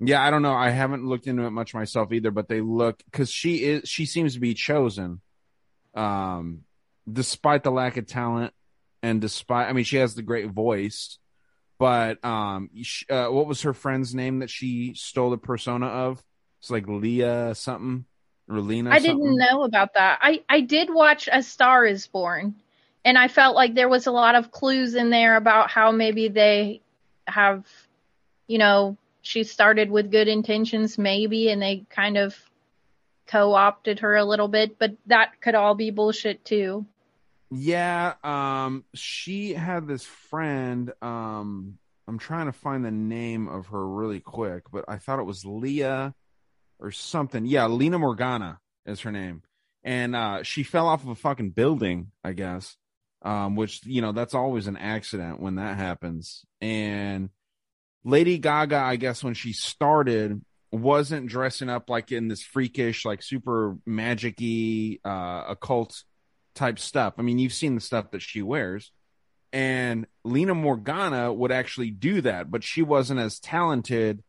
[0.00, 0.54] Yeah, I don't know.
[0.54, 4.06] I haven't looked into it much myself either, but they look because she is she
[4.06, 5.20] seems to be chosen,
[5.94, 6.60] um,
[7.10, 8.52] despite the lack of talent
[9.02, 11.18] and despite I mean she has the great voice,
[11.78, 16.22] but um, sh uh, what was her friend's name that she stole the persona of?
[16.60, 18.04] It's like Leah something
[18.48, 18.90] or Lena.
[18.90, 20.18] I didn't know about that.
[20.22, 22.54] I I did watch A Star Is Born,
[23.04, 26.28] and I felt like there was a lot of clues in there about how maybe
[26.28, 26.80] they
[27.26, 27.66] have,
[28.46, 28.96] you know,
[29.28, 32.34] she started with good intentions maybe, and they kind of
[33.26, 36.86] co-opted her a little bit, but that could all be bullshit too.
[37.50, 40.90] Yeah, um, she had this friend.
[41.02, 41.76] Um,
[42.06, 45.44] I'm trying to find the name of her really quick, but I thought it was
[45.44, 46.14] Leah
[46.78, 47.44] or something.
[47.44, 49.42] Yeah, Lena Morgana is her name,
[49.84, 52.78] and uh, she fell off of a fucking building, I guess.
[53.20, 56.46] Um, which you know that's always an accident when that happens.
[56.62, 57.28] And
[58.04, 63.22] Lady Gaga, I guess, when she started, wasn't dressing up like in this freakish, like
[63.22, 66.02] super magic-y, uh, occult
[66.54, 67.14] type stuff.
[67.18, 68.92] I mean, you've seen the stuff that she wears.
[69.52, 74.22] And Lena Morgana would actually do that, but she wasn't as talented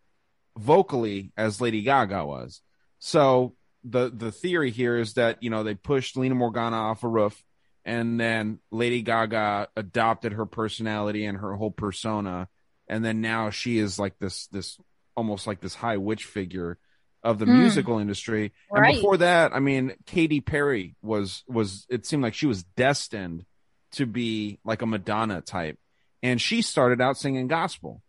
[0.57, 2.61] vocally as Lady Gaga was.
[2.99, 7.07] So the the theory here is that, you know, they pushed Lena Morgana off a
[7.07, 7.43] roof
[7.85, 12.47] and then Lady Gaga adopted her personality and her whole persona
[12.89, 14.77] and then now she is like this this
[15.15, 16.77] almost like this high witch figure
[17.23, 17.59] of the Hmm.
[17.59, 18.53] musical industry.
[18.71, 18.85] Right.
[18.87, 23.45] And before that, I mean, Katy Perry was was it seemed like she was destined
[23.93, 25.77] to be like a Madonna type.
[26.23, 28.01] And she started out singing gospel.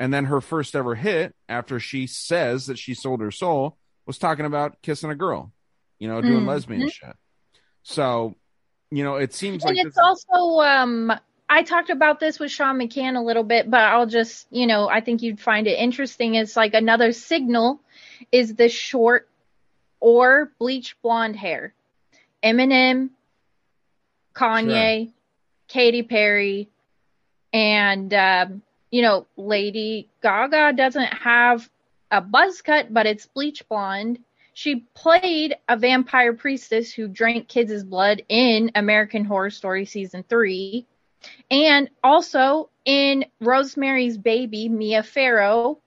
[0.00, 4.18] And then her first ever hit after she says that she sold her soul was
[4.18, 5.52] talking about kissing a girl,
[5.98, 6.48] you know, doing Mhm.
[6.48, 7.16] lesbian shit.
[7.82, 8.34] So,
[8.90, 11.12] you know, it seems and like it's this- also um
[11.48, 14.88] I talked about this with Sean McCann a little bit, but I'll just, you know,
[14.88, 16.34] I think you'd find it interesting.
[16.34, 17.80] It's like another signal
[18.30, 19.28] is the short
[20.00, 21.72] or bleach blonde hair.
[22.42, 23.10] Eminem,
[24.34, 25.10] Kanye,
[25.68, 26.68] Katy Perry,
[27.52, 31.68] and um, you know, Lady Gaga doesn't have
[32.10, 34.18] a buzz cut, but it's bleach blonde.
[34.54, 40.86] She played a vampire priestess who drank kids' blood in American Horror Story season three.
[41.50, 45.78] And also in Rosemary's Baby, Mia Farrow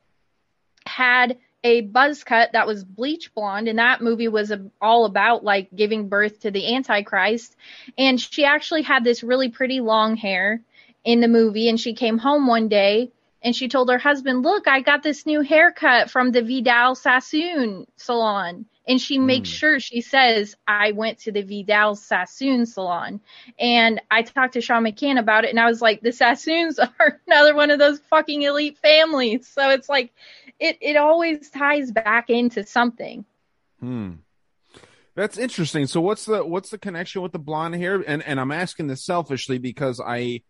[0.85, 4.51] had a buzz cut that was bleach blonde, and that movie was
[4.81, 7.55] all about like giving birth to the Antichrist.
[7.97, 10.61] And she actually had this really pretty long hair
[11.03, 13.11] in the movie, and she came home one day
[13.43, 17.87] and she told her husband, "Look, I got this new haircut from the Vidal Sassoon
[17.95, 19.53] salon." And she makes Mm.
[19.53, 23.21] sure she says, "I went to the Vidal Sassoon salon."
[23.59, 27.21] And I talked to Sean McCann about it, and I was like, "The Sassoons are
[27.27, 30.11] another one of those fucking elite families." So it's like,
[30.59, 33.25] it it always ties back into something.
[33.79, 34.11] Hmm.
[35.15, 35.87] That's interesting.
[35.87, 38.03] So what's the what's the connection with the blonde hair?
[38.07, 40.41] And and I'm asking this selfishly because I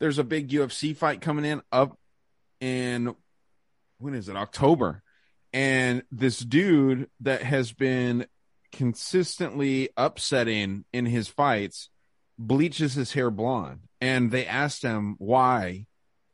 [0.00, 1.98] there's a big UFC fight coming in up
[2.60, 3.14] in
[3.98, 4.36] when is it?
[4.36, 5.02] October.
[5.54, 8.26] And this dude that has been
[8.72, 11.88] consistently upsetting in his fights
[12.36, 13.80] bleaches his hair blonde.
[14.02, 15.86] And they asked him why.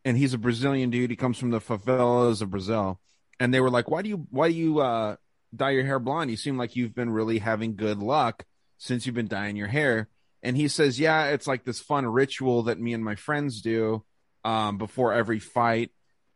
[0.05, 1.11] And he's a Brazilian dude.
[1.11, 2.99] He comes from the favelas of Brazil.
[3.39, 5.17] And they were like, Why do you why do you uh
[5.55, 6.31] dye your hair blonde.
[6.31, 8.45] You seem like you've been really having good luck
[8.79, 10.09] since you've been dyeing your hair.
[10.43, 14.05] and he says, "Yeah, it's like this fun ritual that me and my friends do
[14.43, 15.91] um, before every fight."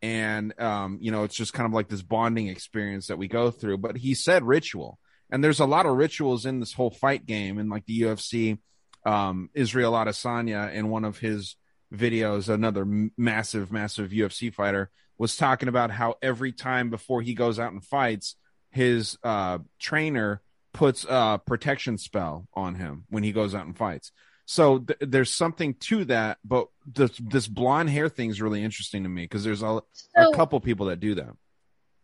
[0.05, 3.51] And um, you know, it's just kind of like this bonding experience that we go
[3.51, 3.79] through.
[3.79, 4.99] But he said ritual,
[5.31, 8.59] and there's a lot of rituals in this whole fight game, and like the UFC,
[9.07, 11.57] um, Israel Adesanya in one of his
[11.91, 12.85] videos, another
[13.17, 17.83] massive, massive UFC fighter, was talking about how every time before he goes out and
[17.83, 18.37] fights,
[18.73, 20.43] his uh, trainer
[20.75, 24.13] puts a protection spell on him when he goes out and fights.
[24.47, 29.03] So th- there's something to that, but this, this blonde hair thing is really interesting
[29.05, 31.35] to me because there's a, So- a couple people that do that.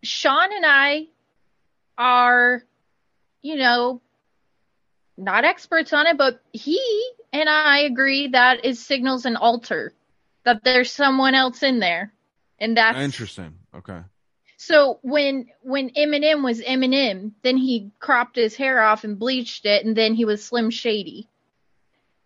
[0.02, 1.08] Sean and I
[1.98, 2.64] are,
[3.42, 4.00] you know,
[5.18, 6.80] not experts on it, but he
[7.32, 9.92] and I agree that it signals an altar,
[10.44, 12.12] that there's someone else in there,
[12.58, 13.54] and that's Interesting.
[13.74, 14.00] Okay.
[14.56, 19.84] So when when Eminem was Eminem, then he cropped his hair off and bleached it,
[19.84, 21.28] and then he was Slim Shady.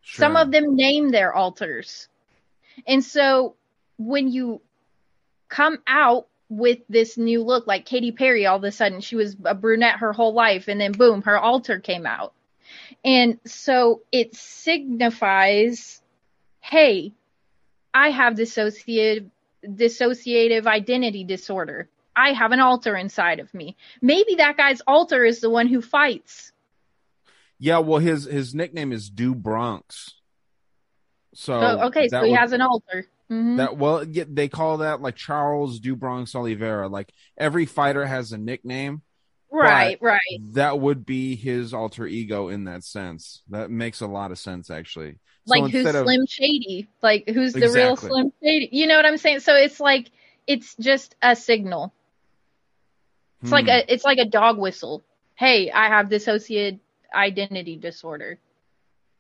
[0.04, 2.08] Some of them name their altars.
[2.86, 3.56] And so
[3.96, 4.60] when you
[5.48, 9.36] come out with this new look, like Katy Perry, all of a sudden she was
[9.44, 12.32] a brunette her whole life, and then boom, her altar came out.
[13.04, 16.02] And so it signifies,
[16.60, 17.12] hey,
[17.92, 19.30] I have dissociative
[19.64, 21.88] dissociative identity disorder.
[22.14, 23.76] I have an altar inside of me.
[24.02, 26.52] Maybe that guy's altar is the one who fights.
[27.58, 30.14] Yeah, well, his his nickname is Do Bronx.
[31.34, 33.06] So So, okay, so he would- has an altar.
[33.30, 33.56] Mhm.
[33.56, 36.88] That well, they call that like Charles do Bronx Oliveira.
[36.88, 39.02] Like every fighter has a nickname.
[39.50, 40.20] right, right.
[40.54, 43.42] That would be his alter ego in that sense.
[43.50, 45.12] That makes a lot of sense, actually.
[45.46, 46.88] So like who's of- Slim Shady?
[47.02, 48.68] Like who's the real Slim Shady?
[48.72, 49.40] You know what I'm saying?
[49.40, 50.10] So it's like
[50.46, 51.92] it's just a signal.
[53.42, 53.70] It's like Hmm.
[53.70, 55.02] a it's like a dog whistle.
[55.36, 56.78] Hey, I have dissociative
[57.14, 58.38] identity disorder.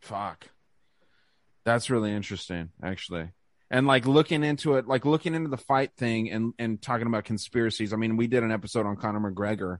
[0.00, 0.48] Fuck.
[1.64, 3.30] That's really interesting, actually.
[3.70, 7.24] And like looking into it, like looking into the fight thing and and talking about
[7.24, 7.92] conspiracies.
[7.92, 9.78] I mean, we did an episode on Conor McGregor,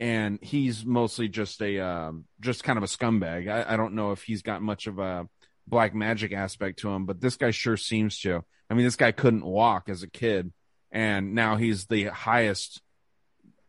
[0.00, 3.48] and he's mostly just a um, just kind of a scumbag.
[3.48, 5.28] I, I don't know if he's got much of a
[5.66, 8.42] black magic aspect to him, but this guy sure seems to.
[8.70, 10.52] I mean, this guy couldn't walk as a kid,
[10.90, 12.80] and now he's the highest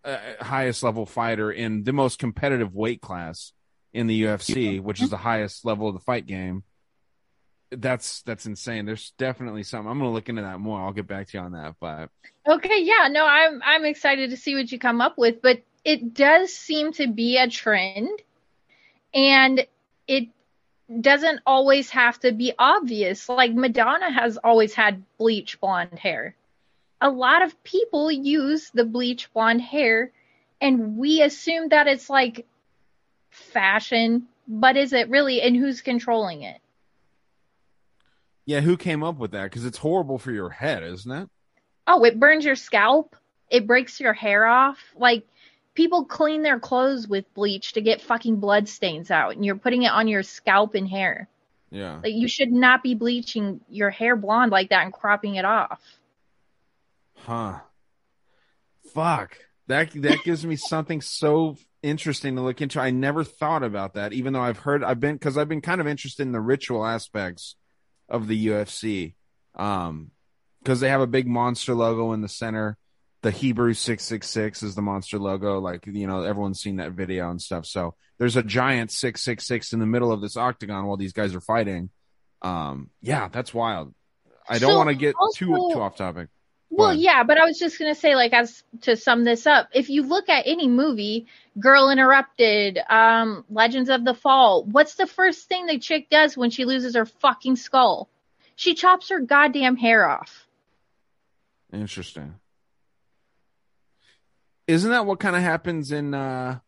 [0.06, 3.52] uh, highest level fighter in the most competitive weight class
[3.94, 6.64] in the UFC, which is the highest level of the fight game.
[7.72, 8.86] That's that's insane.
[8.86, 9.90] There's definitely something.
[9.90, 10.82] I'm gonna look into that more.
[10.82, 11.76] I'll get back to you on that.
[11.80, 12.10] But
[12.48, 16.14] Okay, yeah, no, I'm I'm excited to see what you come up with, but it
[16.14, 18.10] does seem to be a trend
[19.14, 19.66] and
[20.08, 20.30] it
[21.02, 23.30] doesn't always have to be obvious.
[23.30, 26.36] Like Madonna has always had bleach blonde hair.
[27.02, 30.12] A lot of people use the bleach blonde hair
[30.60, 32.46] and we assume that it's like
[33.40, 36.60] fashion, but is it really and who's controlling it?
[38.50, 39.44] yeah, who came up with that?
[39.44, 41.30] Because it's horrible for your head, isn't it?
[41.86, 43.16] Oh, it burns your scalp.
[43.48, 44.80] It breaks your hair off.
[44.96, 45.28] Like
[45.76, 49.84] people clean their clothes with bleach to get fucking blood stains out, and you're putting
[49.84, 51.30] it on your scalp and hair.
[51.70, 52.00] Yeah.
[52.04, 55.80] Like you should not be bleaching your hair blonde like that and cropping it off.
[57.18, 57.60] Huh.
[58.96, 59.38] Fuck.
[59.68, 62.80] That that gives me something so interesting to look into.
[62.80, 65.82] I never thought about that, even though I've heard I've been because I've been kind
[65.82, 67.56] of interested in the ritual aspects
[68.08, 69.16] of the UFC.
[69.56, 70.12] Um
[70.62, 72.78] because they have a big monster logo in the center.
[73.22, 75.60] The Hebrew six six six is the monster logo.
[75.60, 77.66] Like you know, everyone's seen that video and stuff.
[77.66, 81.14] So there's a giant six six six in the middle of this octagon while these
[81.14, 81.90] guys are fighting.
[82.42, 83.94] Um, yeah, that's wild.
[84.48, 86.30] I don't So, want to get too too off topic.
[86.72, 89.90] Well, yeah, but I was just gonna say, like, as to sum this up, if
[89.90, 91.28] you look at any movie,
[91.60, 96.52] Girl Interrupted, um, Legends of the Fall, what's the first thing the chick does when
[96.52, 98.08] she loses her fucking skull?
[98.56, 100.48] She chops her goddamn hair off.
[101.74, 102.36] Interesting.
[104.68, 106.60] Isn't that what kind of happens in uh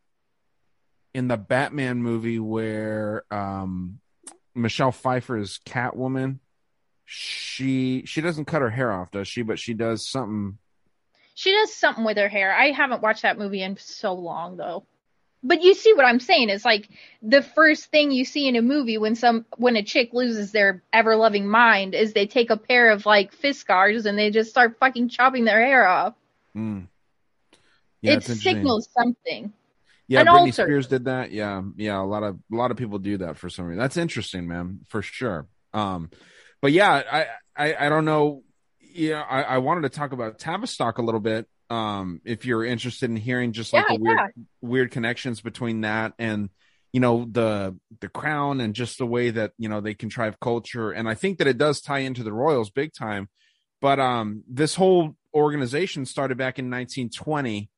[1.14, 4.00] in the Batman movie where um
[4.56, 6.40] Michelle Pfeiffer is Catwoman?
[7.14, 9.42] She she doesn't cut her hair off, does she?
[9.42, 10.58] But she does something.
[11.36, 12.54] She does something with her hair.
[12.54, 14.86] I haven't watched that movie in so long though.
[15.44, 16.48] But you see what I'm saying?
[16.48, 16.88] It's like
[17.22, 20.84] the first thing you see in a movie when some when a chick loses their
[20.94, 24.78] ever loving mind is they take a pair of like Fiskars and they just start
[24.80, 26.14] fucking chopping their hair off.
[26.56, 26.88] Mm.
[28.00, 29.52] Yeah, it signals something.
[30.08, 30.52] Yeah, an Britney altar.
[30.64, 31.32] Spears did that.
[31.32, 32.00] Yeah, yeah.
[32.00, 33.80] A lot of a lot of people do that for some reason.
[33.80, 35.48] That's interesting, man, for sure.
[35.74, 36.10] Um,
[36.62, 38.44] but yeah, I I, I don't know.
[38.80, 41.48] Yeah, I, I wanted to talk about Tavistock a little bit.
[41.70, 44.44] Um, if you're interested in hearing just like Yeah, the weird yeah.
[44.62, 46.50] weird connections between that and
[46.92, 50.92] you know the the crown and just the way that you know they contrive culture
[50.92, 53.30] and i think that it does tie into the royals big time
[53.80, 57.70] but um this whole organization started back in 1920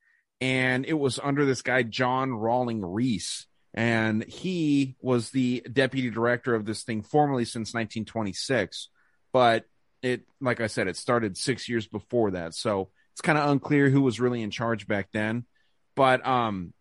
[0.42, 6.54] and it was under this guy john rawling rees and he was the deputy director
[6.54, 8.90] of this thing formally since 1926
[9.32, 9.66] but
[10.02, 13.90] it like i said it started six years before that so it's kind of unclear
[13.90, 15.46] who was really in charge back then
[15.96, 16.74] but um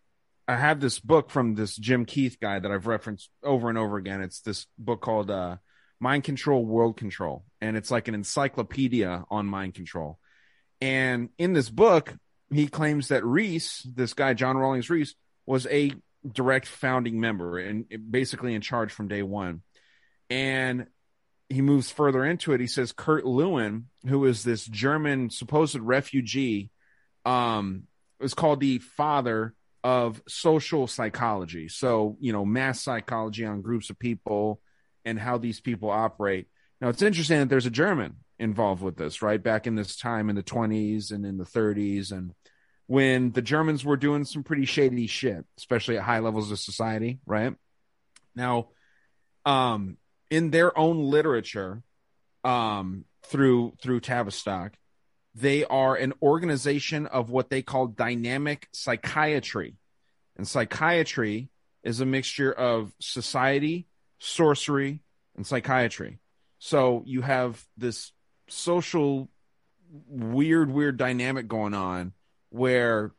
[0.47, 3.97] I have this book from this Jim Keith guy that I've referenced over and over
[3.97, 4.21] again.
[4.21, 5.57] It's this book called uh,
[5.99, 10.19] Mind Control, World Control, and it's like an encyclopedia on mind control.
[10.81, 12.13] And in this book,
[12.51, 15.15] he claims that rees this guy John Rawlings rees
[15.45, 15.91] was a
[16.29, 19.61] direct founding member and basically in charge from day one.
[20.29, 20.87] And
[21.49, 22.59] he moves further into it.
[22.59, 26.71] He says Kurt Lewin, who is this German supposed refugee,
[27.25, 27.83] um,
[28.19, 29.53] was called the father
[29.83, 31.67] of social psychology.
[31.67, 34.61] So, you know, mass psychology on groups of people
[35.03, 36.47] and how these people operate.
[36.79, 39.41] Now, it's interesting that there's a German involved with this, right?
[39.41, 42.33] Back in this time in the 20s and in the 30s, and
[42.87, 47.19] when the Germans were doing some pretty shady shit, especially at high levels of society,
[47.25, 47.55] right?
[48.35, 48.69] Now,
[49.45, 49.97] um,
[50.29, 51.81] in their own literature,
[52.43, 54.73] um, through through Tavistock,
[55.33, 59.75] they are an organization of what they call dynamic psychiatry.
[60.35, 61.49] And psychiatry
[61.83, 63.87] is a mixture of society,
[64.19, 65.01] sorcery,
[65.35, 66.19] and psychiatry.
[66.59, 68.11] So you have this
[68.49, 69.29] social,
[70.07, 72.13] weird, weird dynamic going on
[72.53, 73.11] where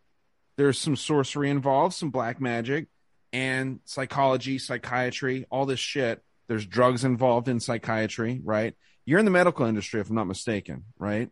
[0.57, 2.87] there's some sorcery involved, some black magic,
[3.33, 6.23] and psychology, psychiatry, all this shit.
[6.47, 8.75] There's drugs involved in psychiatry, right?
[9.05, 11.31] You're in the medical industry, if I'm not mistaken, right?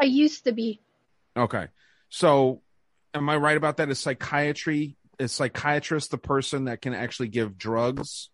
[0.00, 0.80] I used to be.
[1.36, 1.66] Okay.
[2.08, 2.62] So
[3.12, 3.90] am I right about that?
[3.90, 8.30] Is psychiatry is psychiatrist the person that can actually give drugs?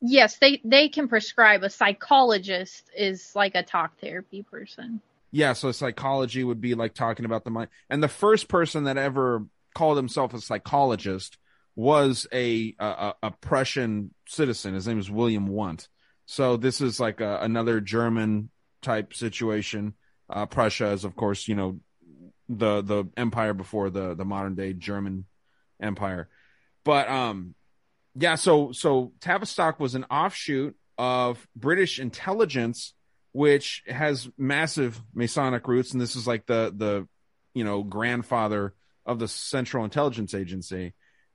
[0.00, 1.64] Yes, they they can prescribe.
[1.64, 5.00] A psychologist is like a talk therapy person.
[5.32, 7.68] Yeah, so psychology would be like talking about the mind.
[7.88, 11.38] And the first person that ever called himself a psychologist
[11.76, 14.74] was a a, a Prussian citizen.
[14.74, 15.88] His name is William Wundt.
[16.26, 18.50] So this is like a, another German
[18.82, 19.94] type situation
[20.30, 21.80] uh, Prussia is, of course, you know,
[22.48, 25.26] the the empire before the the modern day German
[25.80, 26.28] empire.
[26.84, 27.54] But um,
[28.14, 28.36] yeah.
[28.36, 32.94] So so Tavistock was an offshoot of British intelligence,
[33.32, 37.08] which has massive Masonic roots, and this is like the the
[37.54, 38.74] you know grandfather
[39.06, 40.94] of the Central Intelligence Agency,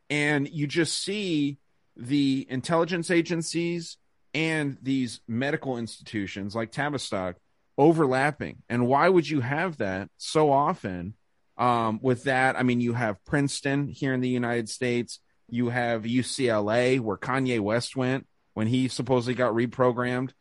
[0.10, 1.58] and you just see
[1.98, 3.98] the intelligence agencies
[4.34, 7.38] and these medical institutions like Tavistock
[7.78, 8.64] overlapping.
[8.70, 11.16] And why would you have that so often?
[11.58, 15.20] Um, with that, I mean, you have Princeton here in the United States.
[15.50, 20.32] You have UCLA, where Kanye West went when he supposedly got reprogrammed.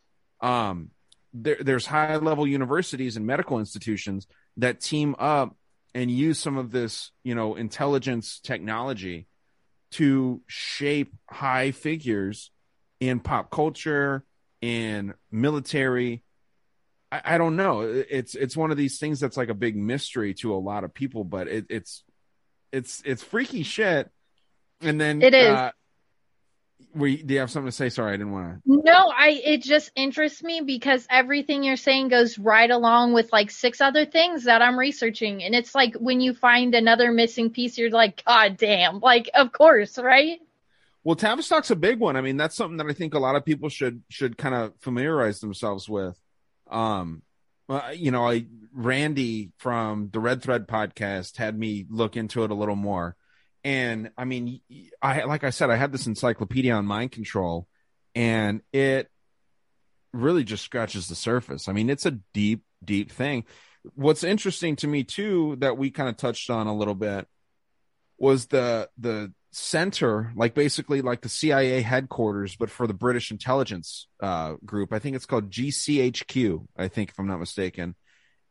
[0.41, 0.91] Um,
[1.35, 4.27] there, there's high level universities and medical institutions
[4.57, 5.57] that team up
[5.95, 9.27] and use some of this, you know, intelligence technology
[9.93, 12.51] to shape high figures
[13.01, 14.25] in pop culture,
[14.63, 16.23] in military,
[17.13, 17.83] I, I, don't know.
[17.83, 20.93] It's it's one of these things that's like a big mystery to a lot of
[20.93, 22.03] people, but it, it's
[22.73, 24.11] it's it's freaky shit.
[24.81, 25.49] And then it is.
[25.49, 25.71] Uh,
[26.95, 27.89] we do you have something to say?
[27.89, 28.83] Sorry, I didn't want to.
[28.85, 33.51] No, I it just interests me because everything you're saying goes right along with like
[33.51, 37.79] six other things that I'm researching, and it's like when you find another missing piece,
[37.79, 39.01] you're like, God damn!
[39.01, 40.41] Like, of course, right?
[41.05, 42.17] Well, Tavistock's a big one.
[42.17, 44.73] I mean, that's something that I think a lot of people should should kind of
[44.81, 46.19] familiarize themselves with.
[46.71, 47.23] Um,
[47.69, 52.51] well, you know, I Randy from the Red Thread podcast had me look into it
[52.51, 53.17] a little more,
[53.65, 54.61] and I mean,
[55.01, 57.67] I like I said, I had this encyclopedia on mind control,
[58.15, 59.11] and it
[60.13, 61.69] really just scratches the surface.
[61.69, 63.45] I mean, it's a deep, deep thing.
[63.95, 67.27] What's interesting to me too that we kind of touched on a little bit
[68.19, 74.09] was the the center, like basically like the CIA headquarters, but for the British intelligence
[74.21, 74.93] uh, group.
[74.93, 76.67] I think it's called GCHQ.
[76.77, 77.95] I think, if I'm not mistaken,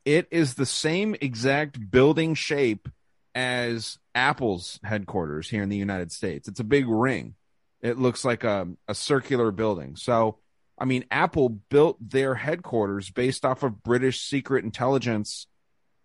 [0.06, 2.90] it is the same exact building shape
[3.36, 6.48] as Apple's headquarters here in the United States.
[6.48, 7.36] It's a big ring.
[7.82, 9.96] It looks like a, a circular building.
[9.96, 10.38] So,
[10.78, 15.48] I mean, Apple built their headquarters based off of British secret intelligence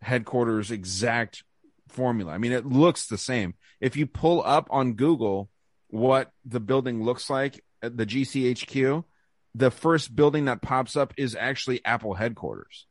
[0.01, 1.45] headquarters exact
[1.89, 2.33] formula.
[2.33, 3.55] I mean, it looks the same.
[3.81, 5.51] If you pull up on Google
[5.89, 9.05] what the building looks like at the GCHQ,
[9.55, 12.87] the first building that pops up is actually Apple headquarters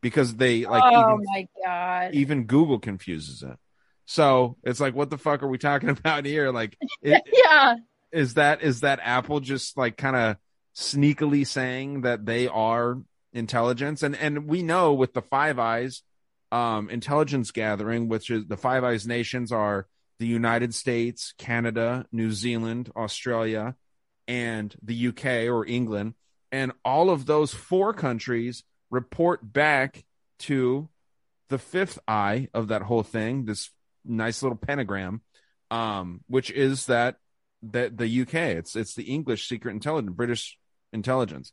[0.00, 3.56] because they like oh even, my god even Google confuses it.
[4.06, 6.50] So it's like, what the fuck are we talking about here?
[6.50, 7.76] Like, it, yeah,
[8.10, 10.36] is that is that Apple just like kind of
[10.74, 12.98] sneakily saying that they are
[13.32, 14.02] intelligence?
[14.02, 16.02] And and we know with the Five Eyes
[16.50, 19.86] um intelligence gathering which is the Five Eyes nations are
[20.18, 23.74] the United States, Canada, New Zealand, Australia,
[24.28, 26.14] and the UK or England.
[26.52, 30.04] And all of those four countries report back
[30.40, 30.88] to
[31.48, 33.70] the fifth eye of that whole thing, this
[34.04, 35.22] nice little pentagram,
[35.70, 37.16] um, which is that
[37.62, 38.34] that the UK.
[38.34, 40.58] It's it's the English secret intelligence, British
[40.92, 41.52] intelligence.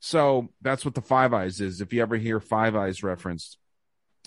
[0.00, 1.80] So that's what the Five Eyes is.
[1.80, 3.58] If you ever hear Five Eyes referenced,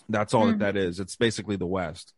[0.09, 0.99] that's all that that is.
[0.99, 2.13] It's basically the West.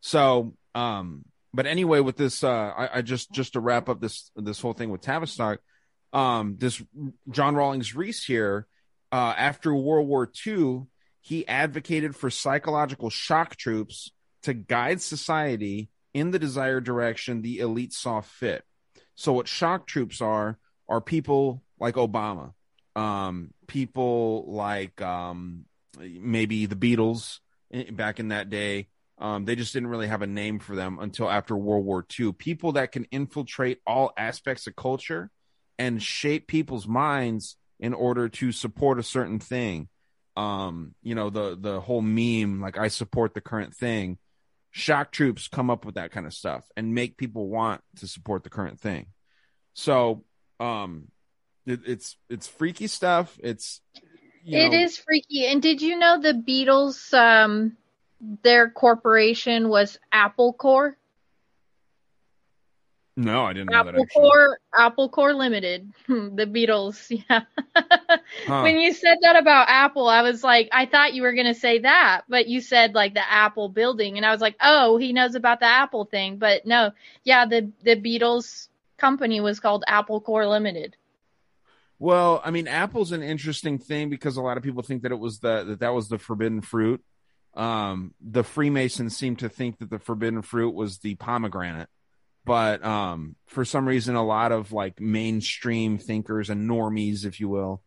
[0.00, 4.30] So, um, but anyway, with this, uh, I, I just just to wrap up this
[4.36, 5.58] this whole thing with Tavistock,
[6.12, 6.82] um, this
[7.30, 8.66] John Rawlings Rees here,
[9.10, 10.82] uh, after World War II,
[11.20, 14.12] he advocated for psychological shock troops
[14.42, 18.64] to guide society in the desired direction the elite saw fit.
[19.14, 22.52] So, what shock troops are are people like Obama,
[22.96, 25.64] um, people like um,
[25.98, 27.38] maybe the Beatles
[27.72, 28.88] eh, back in that day.
[29.18, 32.32] Um, they just didn't really have a name for them until after World War II.
[32.32, 35.30] People that can infiltrate all aspects of culture
[35.78, 39.88] and shape people's minds in order to support a certain thing.
[40.36, 44.18] Um, you know, the the whole meme, like I support the current thing.
[44.70, 48.44] Shock troops come up with that kind of stuff and make people want to support
[48.44, 49.06] the current thing.
[49.74, 50.24] So,
[50.58, 51.08] um,
[51.66, 53.38] it, it's it's freaky stuff.
[53.42, 53.80] It's
[54.44, 55.46] It know, is freaky.
[55.46, 57.76] And did you know the Beatles um
[58.42, 60.96] their corporation was Apple Corps?
[63.16, 63.90] No, I didn't know that.
[63.90, 64.22] Apple Actually.
[64.22, 65.90] Corps Apple Corps Limited.
[66.08, 67.42] The Beatles, yeah.
[68.46, 68.62] Huh.
[68.62, 71.80] When you said that about Apple, I was like, I thought you were gonna say
[71.80, 75.34] that, but you said like the Apple building, and I was like, oh, he knows
[75.34, 76.38] about the Apple thing.
[76.38, 76.92] But no,
[77.24, 80.96] yeah, the the Beatles company was called Apple Corps Limited.
[81.98, 85.18] Well, I mean, apple's an interesting thing because a lot of people think that it
[85.18, 87.04] was the that that was the forbidden fruit.
[87.54, 91.88] Um, the Freemasons seem to think that the forbidden fruit was the pomegranate,
[92.50, 97.48] but um, for some reason, a lot of like mainstream thinkers and normies, if you
[97.48, 97.80] will,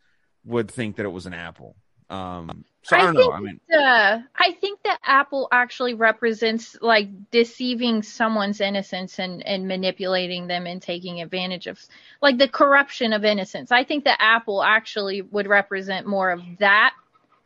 [0.45, 1.75] would think that it was an apple.
[2.09, 3.31] Um, so I, I don't know.
[3.33, 9.67] I mean, uh, I think that Apple actually represents like deceiving someone's innocence and, and
[9.67, 11.77] manipulating them and taking advantage of
[12.21, 13.69] like the corruption of innocence.
[13.69, 16.93] I think that Apple actually would represent more of that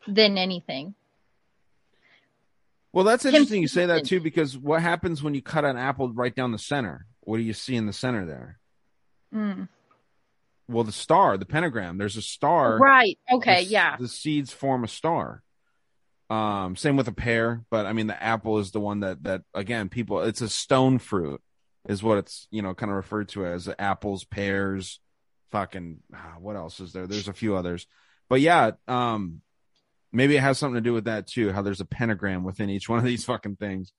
[0.06, 0.94] than anything.
[2.92, 6.12] Well, that's interesting you say that too because what happens when you cut an apple
[6.12, 7.06] right down the center?
[7.20, 8.58] What do you see in the center there?
[9.34, 9.68] Mm.
[10.68, 11.98] Well, the star, the pentagram.
[11.98, 12.78] There's a star.
[12.78, 13.18] Right.
[13.30, 13.64] Okay.
[13.64, 13.96] the, yeah.
[13.98, 15.42] the seeds form a star
[16.30, 19.42] um same with a pear but i mean the apple is the one that that
[19.54, 21.40] again people it's a stone fruit
[21.88, 25.00] is what it's you know kind of referred to as apples pears
[25.50, 27.86] fucking ah, what else is there there's a few others
[28.28, 29.40] but yeah um
[30.12, 32.88] maybe it has something to do with that too how there's a pentagram within each
[32.88, 33.92] one of these fucking things.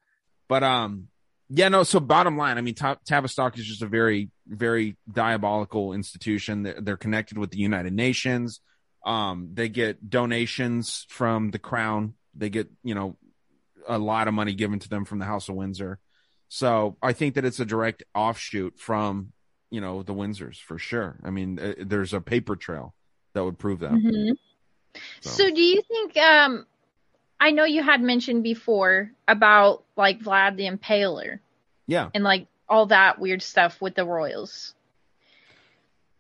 [0.48, 1.08] But um
[1.52, 5.94] yeah no so bottom line i mean Ta- tavistock is just a very very diabolical
[5.94, 6.64] institution.
[6.64, 8.62] They're, they're connected with the united nations.
[9.06, 12.14] Um they get donations from the crown.
[12.36, 13.18] They get you know
[13.88, 16.00] a lot of money given to them from the house of windsor.
[16.50, 19.34] So i think that it's a direct offshoot from
[19.72, 21.20] you know the windsors for sure.
[21.24, 22.94] I mean uh, there's a paper trail
[23.34, 23.92] that would prove that.
[23.92, 24.34] Mhm.
[25.22, 26.66] So do you think um
[27.40, 31.40] I know you had mentioned before about like Vlad the Impaler
[31.88, 34.74] yeah and like all that weird stuff with the royals.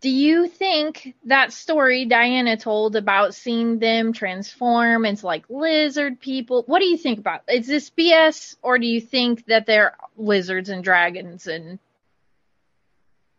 [0.01, 6.63] Do you think that story Diana told about seeing them transform into like lizard people?
[6.67, 7.41] What do you think about?
[7.49, 11.79] Is this BS or do you think that they're lizards and dragons and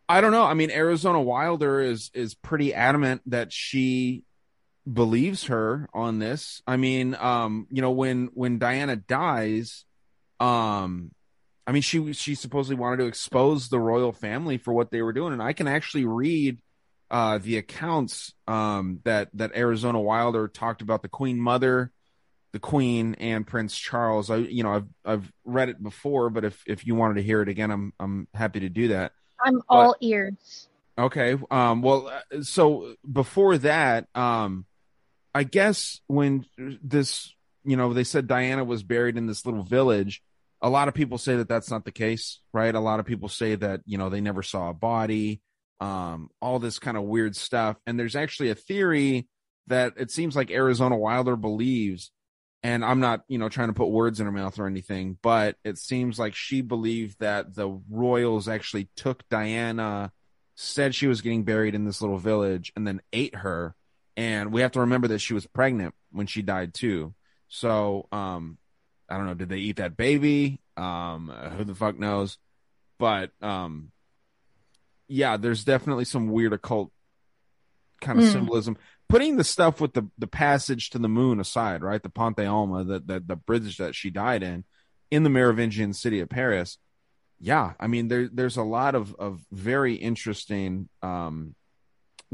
[0.09, 0.43] I don't know.
[0.43, 4.25] I mean, Arizona Wilder is is pretty adamant that she
[4.91, 6.63] believes her on this.
[6.67, 9.85] I mean, um, you know, when when Diana dies,
[10.39, 11.13] um,
[11.67, 15.13] I mean, she she supposedly wanted to expose the royal family for what they were
[15.13, 16.61] doing, and I can actually read
[17.11, 21.93] uh, the accounts um, that that Arizona Wilder talked about the Queen Mother,
[22.53, 24.31] the Queen, and Prince Charles.
[24.31, 27.43] I you know I've I've read it before, but if if you wanted to hear
[27.43, 29.13] it again, I'm I'm happy to do that.
[29.45, 30.69] I'm all ears.
[30.99, 31.37] Okay.
[31.51, 34.67] Um, well, uh, so before that, um,
[35.35, 40.23] I guess when this, you know, they said Diana was buried in this little village,
[40.63, 42.75] a lot of people say that that's not the case, right?
[42.75, 45.41] A lot of people say that, you know, they never saw a body,
[45.81, 47.77] um, all this kind of weird stuff.
[47.87, 49.29] And there's actually a theory
[49.69, 52.11] that it seems like Arizona Wilder believes
[52.63, 55.57] and I'm not, you know, trying to put words in her mouth or anything, but
[55.65, 60.13] it seems like she believed that the royals actually took Diana,
[60.57, 63.75] said she was getting buried in this little village, and then ate her.
[64.17, 67.15] And we have to remember that she was pregnant when she died too.
[67.49, 68.59] So, um,
[69.09, 70.61] I don't know, did they eat that baby?
[70.77, 72.39] Um, who the fuck knows?
[72.99, 73.93] But um,
[75.09, 76.93] yeah, there's definitely some weird occult
[78.01, 78.33] kind of Hmm.
[78.33, 78.77] symbolism.
[79.09, 82.03] Putting the stuff with the the passage to the moon aside, right?
[82.03, 84.65] The Ponte Alma, the, the the bridge that she died in,
[85.11, 86.79] in the Merovingian city of Paris.
[87.41, 91.55] Yeah, I mean there there's a lot of of very interesting um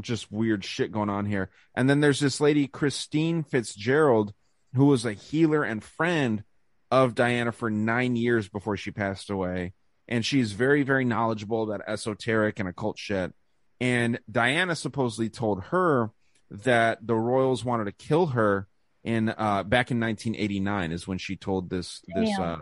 [0.01, 1.49] just weird shit going on here.
[1.75, 4.33] And then there's this lady Christine Fitzgerald
[4.73, 6.43] who was a healer and friend
[6.91, 9.73] of Diana for 9 years before she passed away
[10.07, 13.33] and she's very very knowledgeable about esoteric and occult shit.
[13.79, 16.11] And Diana supposedly told her
[16.49, 18.67] that the royals wanted to kill her
[19.03, 22.59] in uh back in 1989 is when she told this this uh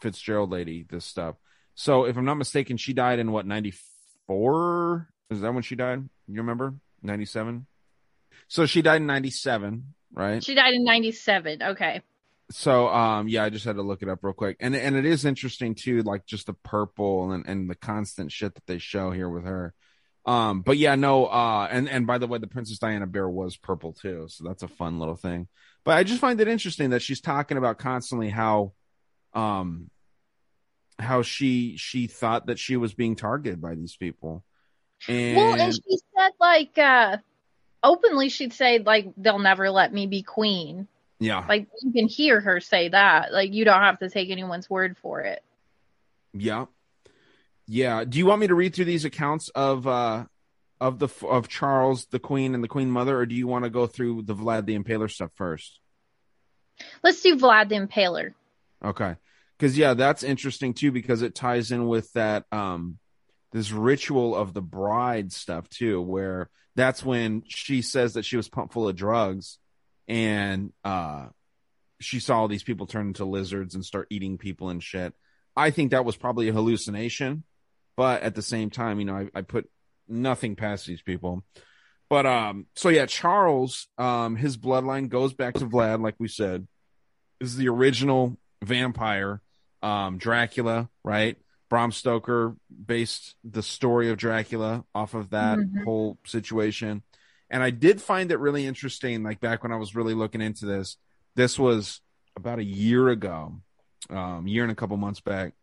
[0.00, 1.36] Fitzgerald lady this stuff.
[1.74, 5.08] So if I'm not mistaken, she died in what 94?
[5.34, 6.08] Is that when she died?
[6.28, 6.74] You remember?
[7.02, 7.66] 97?
[8.48, 10.42] So she died in 97, right?
[10.42, 11.62] She died in 97.
[11.62, 12.02] Okay.
[12.50, 15.06] so um yeah i just had to look it up real quick and and it
[15.06, 19.10] is interesting too like just the purple and and the constant shit that they show
[19.10, 19.72] here with her
[20.26, 23.56] um but yeah no uh and and by the way the princess diana bear was
[23.56, 25.48] purple too so that's a fun little thing
[25.84, 28.72] but i just find it interesting that she's talking about constantly how
[29.32, 29.88] um
[30.98, 34.44] how she she thought that she was being targeted by these people
[35.08, 37.18] and, Well, and she said like uh
[37.82, 40.88] openly she'd say like they'll never let me be queen.
[41.20, 43.32] yeah Like you can hear her say that.
[43.32, 45.42] Like you don't have to take anyone's word for it.
[46.32, 46.66] Yeah.
[47.66, 48.04] Yeah.
[48.04, 50.24] Do you want me to read through these accounts of uh
[50.80, 53.70] of the of Charles, the Queen, and the Queen Mother, or do you want to
[53.70, 55.78] go through the Vlad the Impaler stuff first?
[57.02, 58.34] Let's do Vlad the Impaler.
[58.84, 59.16] Okay.
[59.56, 62.98] Because yeah, that's interesting too because it ties in with that um
[63.54, 68.48] this ritual of the bride stuff too, where that's when she says that she was
[68.48, 69.58] pumped full of drugs
[70.08, 71.28] and uh
[72.00, 75.14] she saw all these people turn into lizards and start eating people and shit.
[75.56, 77.44] I think that was probably a hallucination,
[77.96, 79.70] but at the same time, you know, I, I put
[80.08, 81.44] nothing past these people.
[82.10, 86.66] But um, so yeah, Charles, um, his bloodline goes back to Vlad, like we said,
[87.40, 89.40] is the original vampire,
[89.80, 91.38] um, Dracula, right?
[91.74, 92.54] Bram Stoker
[92.86, 95.82] based the story of Dracula off of that Mhm.
[95.82, 97.02] whole situation.
[97.50, 100.66] And I did find it really interesting, like back when I was really looking into
[100.66, 100.98] this.
[101.34, 102.00] This was
[102.36, 103.60] about a year ago,
[104.08, 105.54] um, year and a couple months back.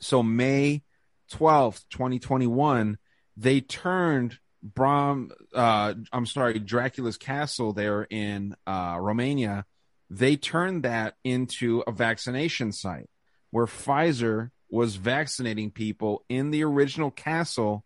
[0.00, 0.82] So May
[1.30, 2.98] 12th, 2021,
[3.36, 9.64] they turned Bram, uh, I'm sorry, Dracula's castle there in uh, Romania.
[10.10, 13.08] They turned that into a vaccination site
[13.52, 17.84] where Pfizer was vaccinating people in the original castle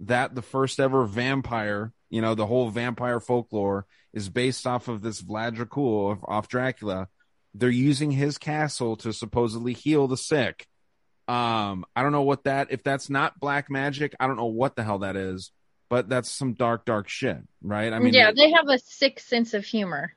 [0.00, 5.02] that the first ever vampire, you know, the whole vampire folklore is based off of
[5.02, 7.08] this Vlad Dracul of- off Dracula.
[7.54, 10.66] They're using his castle to supposedly heal the sick.
[11.28, 14.74] Um, I don't know what that if that's not black magic, I don't know what
[14.74, 15.52] the hell that is,
[15.88, 17.92] but that's some dark, dark shit, right?
[17.92, 20.14] I mean, yeah, they- they have a sick sense of humor.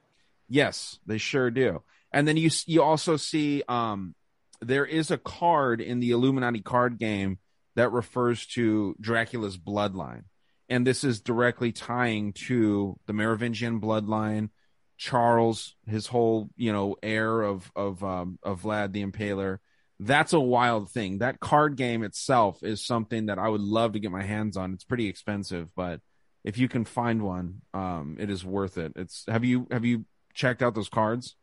[0.49, 1.83] Yes, they sure do.
[2.11, 4.15] And then you you also see um
[4.61, 7.39] there is a card in the Illuminati card game
[7.75, 10.23] that refers to Dracula's bloodline.
[10.69, 14.49] And this is directly tying to the Merovingian bloodline,
[14.97, 19.59] Charles, his whole, you know, heir of of um of Vlad the Impaler.
[19.99, 21.19] That's a wild thing.
[21.19, 24.73] That card game itself is something that I would love to get my hands on.
[24.73, 26.01] It's pretty expensive, but
[26.43, 28.93] if you can find one, um, it is worth it.
[28.95, 31.35] It's have you have you checked out those cards?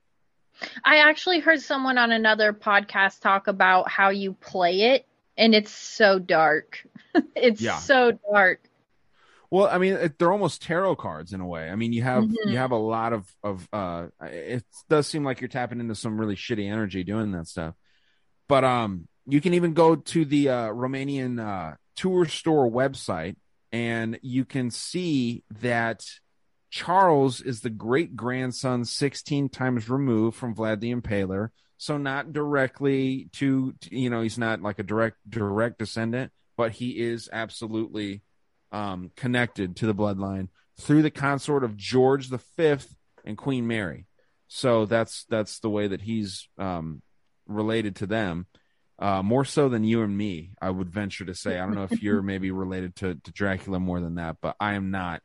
[0.85, 5.71] I actually heard someone on another podcast talk about how you play it, and it's
[5.71, 6.87] so dark.
[7.37, 7.79] it's Yeah.
[7.79, 8.61] so dark.
[9.51, 11.69] Well, I mean, it, they're almost tarot cards in a way.
[11.69, 12.37] I mean, you have Mhm.
[12.47, 13.69] you have a lot of of.
[13.73, 17.75] uh It does seem like you're tapping into some really shitty energy doing that stuff.
[18.49, 23.37] But um, you can even go to the uh, Romanian uh, tour store website,
[23.73, 26.05] and you can see that
[26.73, 31.51] Charles is the great grandson, 16 times removed from Vlad the Impaler.
[31.77, 36.99] So not directly to, you know, he's not like a direct direct descendant, but he
[36.99, 38.23] is absolutely
[38.73, 40.49] um, connected to the bloodline
[40.81, 44.07] through the consort of George the Fifth and Queen Mary.
[44.49, 47.03] So that's that's the way that he's um,
[47.47, 48.47] related to them,
[48.99, 50.53] uh, more so than you and me.
[50.61, 51.59] I would venture to say.
[51.59, 54.73] I don't know if you're maybe related to, to Dracula more than that, but I
[54.73, 55.21] am not.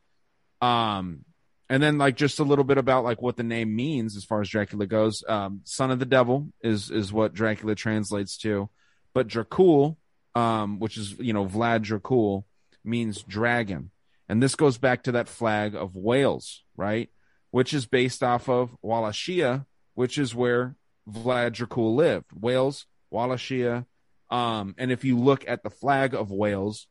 [0.60, 1.24] Um,
[1.70, 4.42] and then like just a little bit about like what the name means as far
[4.42, 5.24] as Dracula goes.
[5.28, 8.70] Um, son of the devil is is what Dracula translates to,
[9.14, 9.98] but Dracul,
[10.36, 12.46] um, which is you know Vlad Dracul,
[12.84, 13.92] means dragon,
[14.30, 17.10] and this goes back to that flag of Wales, right?
[17.52, 20.76] Which is based off of Wallachia, which is where
[21.10, 22.32] Vlad Dracul lived.
[22.34, 23.86] Wales, Wallachia,
[24.30, 26.88] um, and if you look at the flag of Wales,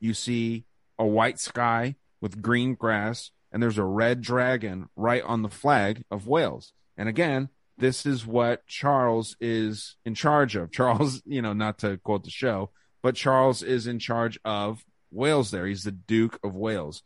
[0.00, 0.64] you see
[0.98, 6.04] a white sky with green grass and there's a red dragon right on the flag
[6.10, 6.72] of Wales.
[6.96, 7.48] And again,
[7.78, 10.70] this is what Charles is in charge of.
[10.72, 12.70] Charles, you know, not to quote the show,
[13.02, 15.66] but Charles is in charge of Wales there.
[15.66, 17.02] He's the Duke of Wales.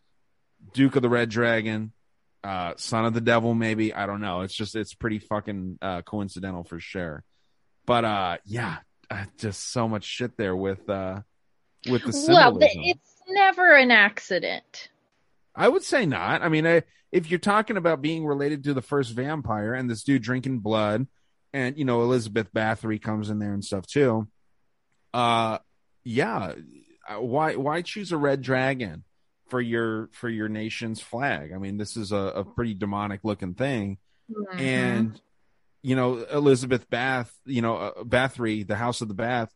[0.72, 1.92] Duke of the Red Dragon,
[2.42, 3.92] uh, son of the devil, maybe.
[3.92, 4.40] I don't know.
[4.40, 7.22] It's just, it's pretty fucking uh, coincidental for sure.
[7.86, 8.78] But uh, yeah,
[9.10, 11.20] uh, just so much shit there with uh,
[11.88, 12.58] with the symbolism.
[12.58, 14.90] Well, it's never an accident.
[15.56, 16.42] I would say not.
[16.42, 20.02] I mean, I, if you're talking about being related to the first vampire and this
[20.04, 21.06] dude drinking blood,
[21.52, 24.28] and you know Elizabeth Bathory comes in there and stuff too.
[25.14, 25.58] Uh,
[26.04, 26.52] yeah.
[27.08, 29.04] Uh, why why choose a red dragon
[29.48, 31.52] for your for your nation's flag?
[31.54, 33.98] I mean, this is a, a pretty demonic looking thing,
[34.30, 34.60] Mhm.
[34.60, 35.20] and
[35.82, 39.50] you know Elizabeth Bath, you know uh, Bathory, the House of the Bath.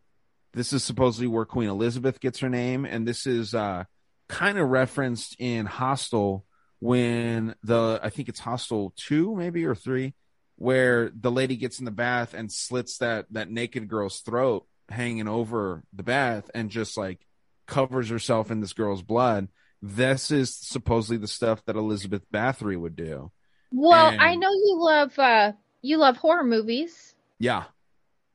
[0.53, 3.85] This is supposedly where Queen Elizabeth gets her name, and this is uh
[4.31, 6.47] kind of referenced in Hostel
[6.79, 10.15] when the I think it's Hostel two maybe or three,
[10.57, 15.29] where the lady gets in the bath and slits that that naked girl's throat hanging
[15.29, 17.27] over the bath and just like
[17.67, 19.49] covers herself in this girl's blood.
[19.83, 23.31] This is supposedly the stuff that Elizabeth Bathory would do.
[23.73, 25.53] Well, And- I know you love uh
[25.83, 27.15] you love horror movies.
[27.39, 27.65] Yeah.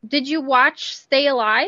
[0.06, 1.68] Did you watch Stay Alive?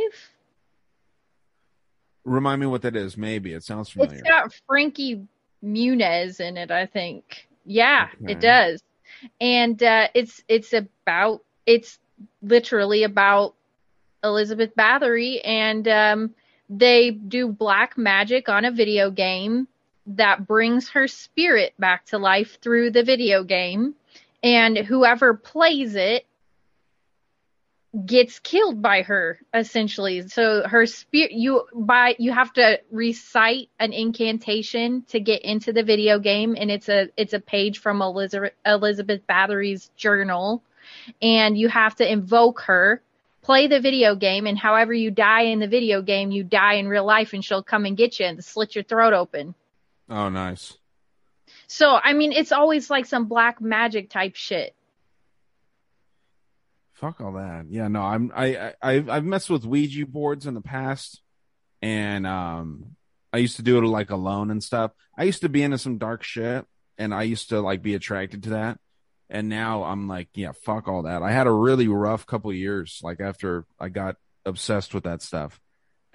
[2.27, 3.17] Remind me what that is.
[3.17, 4.19] Maybe it sounds familiar.
[4.19, 5.25] It's got Frankie
[5.63, 7.47] Muniz in it, I think.
[7.65, 8.33] Yeah, Okay.
[8.33, 8.83] it does.
[9.39, 11.99] And uh, it's it's about it's
[12.41, 13.55] literally about
[14.23, 16.35] Elizabeth Bathory and um,
[16.69, 19.67] they do black magic on a video game
[20.07, 23.95] that brings her spirit back to life through the video game
[24.43, 26.26] and whoever plays it
[28.05, 30.27] gets killed by her essentially.
[30.27, 35.83] So her spirit you by you have to recite an incantation to get into the
[35.83, 40.61] video game and it's a it's a page from elizabeth elizabeth bathory's journal.
[41.21, 43.01] And you have to invoke her
[43.41, 46.87] play the video game and however you die in the video game you die in
[46.87, 49.55] real life and she'll come and get you and slit your throat open.
[50.09, 50.77] Oh, nice.
[51.67, 54.73] so i mean it's always like some black magic type shit
[56.97, 57.65] Fuck all that.
[57.69, 61.21] Yeah, no, I'm I, I I've I've messed with Ouija boards in the past,
[61.79, 62.95] and um,
[63.31, 64.91] I used to do it like alone and stuff.
[65.15, 66.65] I used to be into some dark shit,
[66.97, 68.79] and I used to like be attracted to that.
[69.29, 71.21] And now I'm like, yeah, fuck all that.
[71.21, 75.21] I had a really rough couple of years, like after I got obsessed with that
[75.21, 75.59] stuff,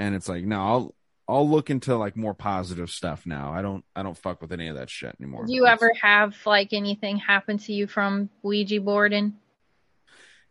[0.01, 0.95] and it's like, no, I'll
[1.29, 3.53] I'll look into like more positive stuff now.
[3.53, 5.47] I don't I don't fuck with any of that shit anymore.
[5.47, 9.35] do you ever have like anything happen to you from ouija boarding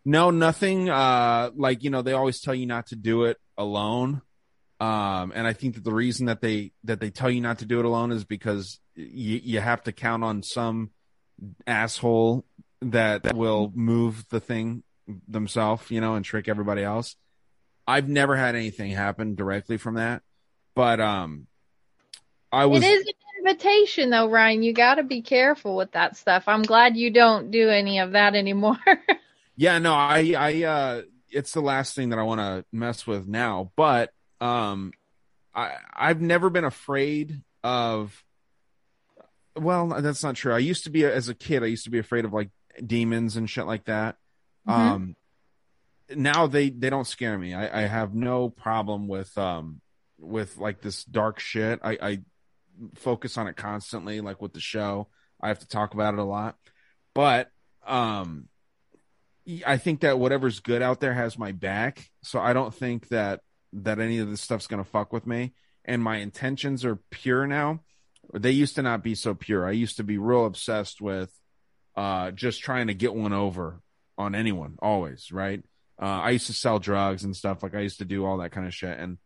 [0.04, 0.90] No, nothing.
[0.90, 4.22] Uh, like you know, they always tell you not to do it alone.
[4.80, 7.66] Um, and I think that the reason that they that they tell you not to
[7.66, 10.90] do it alone is because you you have to count on some
[11.68, 12.46] asshole
[12.82, 14.84] that will move the thing
[15.28, 17.16] themselves, you know, and trick everybody else.
[17.88, 20.24] I've never had anything happen directly from that,
[20.76, 21.48] but um,
[22.52, 24.64] I was It is an invitation, though, Ryan.
[24.64, 26.44] You got to be careful with that stuff.
[26.48, 28.80] I'm glad you don't do any of that anymore.
[29.62, 33.28] Yeah, no, I, I, uh, it's the last thing that I want to mess with
[33.28, 33.72] now.
[33.76, 34.10] But,
[34.40, 34.92] um,
[35.54, 38.24] I, I've never been afraid of.
[39.56, 40.52] Well, that's not true.
[40.52, 41.62] I used to be as a kid.
[41.62, 42.50] I used to be afraid of like
[42.84, 44.16] demons and shit like that.
[44.68, 44.74] Mhm.
[44.74, 45.16] Um,
[46.16, 47.54] now they they don't scare me.
[47.54, 49.80] I, I have no problem with um
[50.18, 51.82] with like this dark shit.
[51.84, 52.20] I, I
[52.96, 55.10] focus on it constantly, like with the show.
[55.40, 56.58] I have to talk about it a lot,
[57.14, 57.52] but
[57.86, 58.48] um
[59.66, 62.10] I think that whatever's good out there has my back.
[62.24, 63.42] So I don't think that
[63.74, 65.54] that any of this stuff's gonna fuck with me.
[65.86, 67.82] And my intentions are pure now.
[68.34, 69.66] They used to not be so pure.
[69.66, 71.32] I used to be real obsessed with
[71.96, 73.82] uh just trying to get one over
[74.18, 75.64] on anyone, always, right?
[76.02, 78.52] Uh I used to sell drugs and stuff, like I used to do all that
[78.52, 78.98] kind of shit.
[78.98, 79.18] And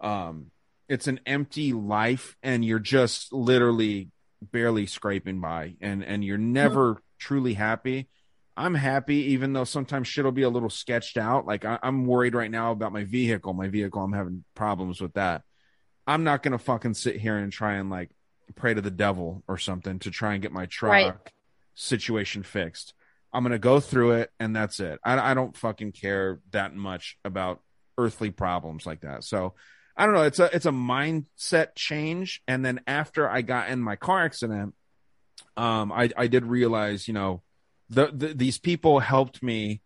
[0.00, 0.50] um
[0.88, 4.10] it's an empty life and you're just literally
[4.50, 8.08] barely scraping by and and you're never truly happy
[8.56, 11.46] I'm happy, even though sometimes shit will be a little sketched out.
[11.46, 13.54] Like I, I'm worried right now about my vehicle.
[13.54, 15.42] My vehicle, I'm having problems with that.
[16.06, 18.10] I'm not gonna fucking sit here and try and like
[18.54, 21.14] pray to the devil or something to try and get my truck Right.
[21.74, 22.92] situation fixed.
[23.32, 24.98] I'm gonna go through it and that's it.
[25.04, 27.60] I, I don't fucking care that much about
[27.96, 29.24] earthly problems like that.
[29.24, 29.54] So
[29.96, 30.22] I don't know.
[30.24, 32.42] It's a it's a mindset change.
[32.46, 34.74] And then after I got in my car accident,
[35.56, 37.42] um, I I did realize, you know,
[37.92, 39.82] the, the these people helped me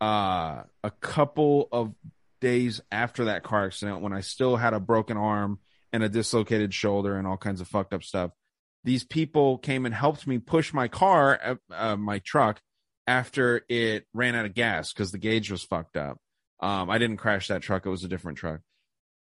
[0.00, 1.94] uh a couple of
[2.40, 5.60] days after that car accident when I still had a broken arm
[5.92, 8.32] and a dislocated shoulder and all kinds of fucked up stuff.
[8.82, 12.60] These people came and helped me push my car, uh, uh, my truck,
[13.06, 16.18] after it ran out of gas because the gauge was fucked up.
[16.60, 18.60] Um, I didn't crash that truck; it was a different truck.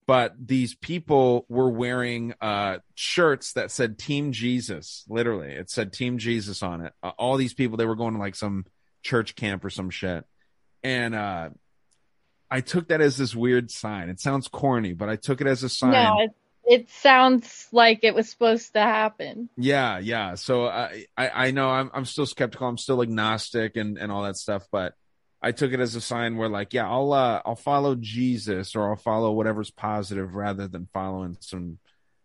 [0.05, 6.17] But these people were wearing uh, shirts that said "Team Jesus." Literally, it said "Team
[6.17, 6.93] Jesus" on it.
[7.01, 8.65] Uh, all these people, they were going to like some
[9.01, 10.25] church camp or some shit,
[10.83, 11.49] and uh,
[12.53, 14.09] I took that as this weird sign.
[14.09, 15.91] It sounds corny, but I took it as a sign.
[15.91, 16.31] No, it,
[16.65, 19.49] it sounds like it was supposed to happen.
[19.57, 20.35] Yeah, yeah.
[20.35, 22.67] So I, I, I know I'm, I'm still skeptical.
[22.67, 24.93] I'm still agnostic and, and all that stuff, but
[25.43, 28.89] I took it as a sign where like, yeah, I'll, uh, I'll follow Jesus or
[28.89, 31.79] I'll follow whatever's positive rather than following some,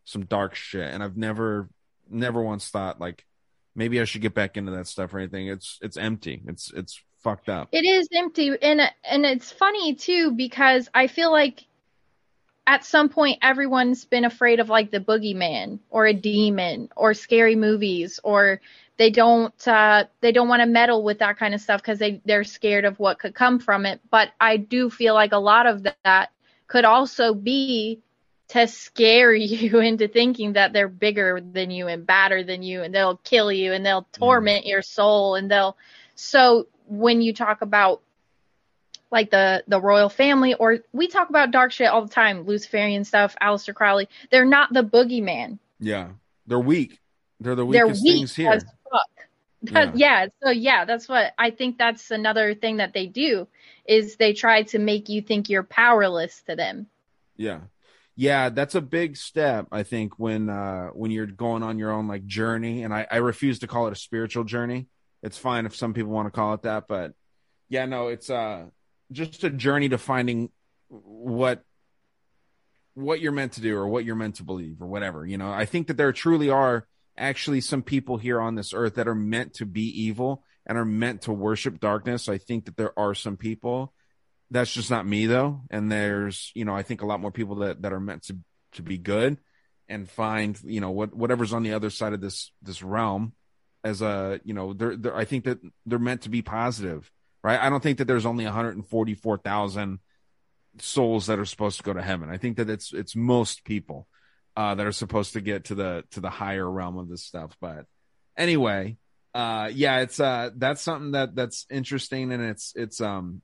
[0.05, 0.95] some dark shit.
[0.95, 1.69] And I've never,
[2.09, 3.27] never once thought like
[3.75, 5.49] maybe I should get back into that stuff or anything.
[5.49, 6.41] It's, it's empty.
[6.47, 7.69] It's, it's fucked up.
[7.73, 11.67] It is empty, and and it's funny too because I feel like
[12.67, 17.57] at some point everyone's been afraid of like the boogeyman or a demon or scary
[17.57, 18.61] movies or
[18.99, 22.21] they don't uh they don't want to meddle with that kind of stuff because they
[22.25, 25.67] they're scared of what could come from it but i do feel like a lot
[25.67, 26.31] of that
[26.67, 28.01] could also be
[28.49, 32.95] to scare you into thinking that they're bigger than you and badder than you and
[32.95, 35.77] they'll kill you and they'll torment your soul and they'll
[36.15, 38.03] so when you talk about
[39.11, 43.05] like the the royal family or we talk about dark shit all the time luciferian
[43.05, 46.09] stuff Aleister crowley they're not the boogeyman Yeah.
[46.47, 46.99] They're weak.
[47.41, 48.51] They're the they're weakest weak things here.
[48.53, 49.29] as fuck
[49.73, 50.27] That- yeah.
[50.43, 53.47] so yeah that's what i think that's another thing that they do
[53.87, 56.87] is they try to make you think you're powerless to them
[57.37, 57.61] Yeah.
[58.21, 62.09] Yeah, that's a big step, I think, when uh when you're going on your own
[62.09, 62.83] like journey.
[62.83, 64.89] And I, I refuse to call it a spiritual journey.
[65.23, 67.13] It's fine if some people want to call it that, but
[67.69, 68.67] yeah, no, it's uh
[69.13, 70.51] just a journey to finding
[70.89, 71.63] what
[72.95, 75.25] what you're meant to do or what you're meant to believe or whatever.
[75.25, 76.87] You know, I think that there truly are
[77.19, 80.85] actually some people here on this earth that are meant to be evil and are
[80.85, 82.29] meant to worship darkness.
[82.29, 83.93] I think that there are some people.
[84.51, 85.63] That's just not me though.
[85.71, 88.39] And there's you know i think a lot more people that that are meant to
[88.73, 89.39] to be good
[89.89, 93.33] and find you know what whatever's on the other side of this this realm
[93.85, 97.11] as a you know they're, they're i think that they're meant to be positive
[97.43, 97.61] right?
[97.61, 99.99] I don't think that there's only 144000
[100.81, 102.31] souls that are supposed to go to heaven.
[102.31, 104.07] I think that it's it's most people
[104.59, 107.57] uh that are supposed to get to the to the higher realm of this stuff.
[107.61, 107.87] But
[108.37, 108.97] anyway
[109.35, 113.43] uh yeah it's uh that's something that that's interesting and it's it's um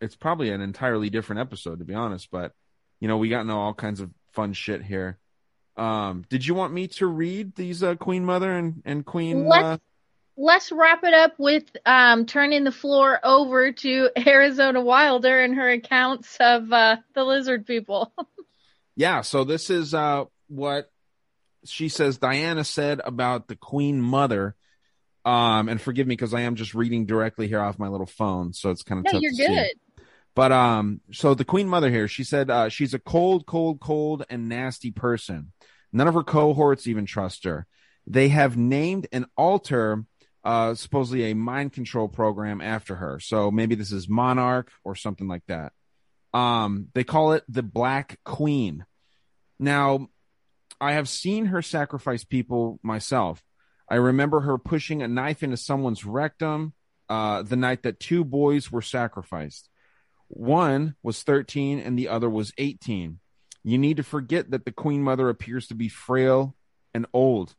[0.00, 2.52] it's probably an entirely different episode to be honest but
[2.98, 5.18] you know we got into all kinds of fun shit here.
[5.76, 9.64] Um did you want me to read these uh queen mother and and queen Let's-
[9.64, 9.78] uh,
[10.36, 15.70] let's wrap it up with um turning the floor over to arizona wilder and her
[15.70, 18.12] accounts of uh the lizard people
[19.00, 20.90] yeah so this is uh what
[21.64, 24.54] she says diana said about the queen mother
[25.24, 28.52] um and forgive me because i am just reading directly here off my little phone
[28.52, 29.46] so it's kind of no tough you're to see.
[29.46, 29.76] good
[30.34, 34.24] But um, so the Queen Mother here, she said uh, she's a cold, cold, cold,
[34.30, 35.52] and nasty person.
[35.92, 37.66] None of her cohorts even trust her.
[38.06, 40.04] They have named an alter,
[40.44, 43.18] uh, supposedly a mind control program after her.
[43.20, 45.72] So maybe this is Monarch or something like that.
[46.32, 48.84] Um, they call it the Black Queen.
[49.60, 50.08] Now,
[50.80, 53.44] I have seen her sacrifice people myself.
[53.88, 56.72] I remember her pushing a knife into someone's rectum
[57.10, 59.68] uh, the night that two boys were sacrificed.
[60.28, 63.18] One was 13 and the other was 18.
[63.62, 66.56] You need to forget that the Queen Mother appears to be frail
[66.94, 67.54] and old.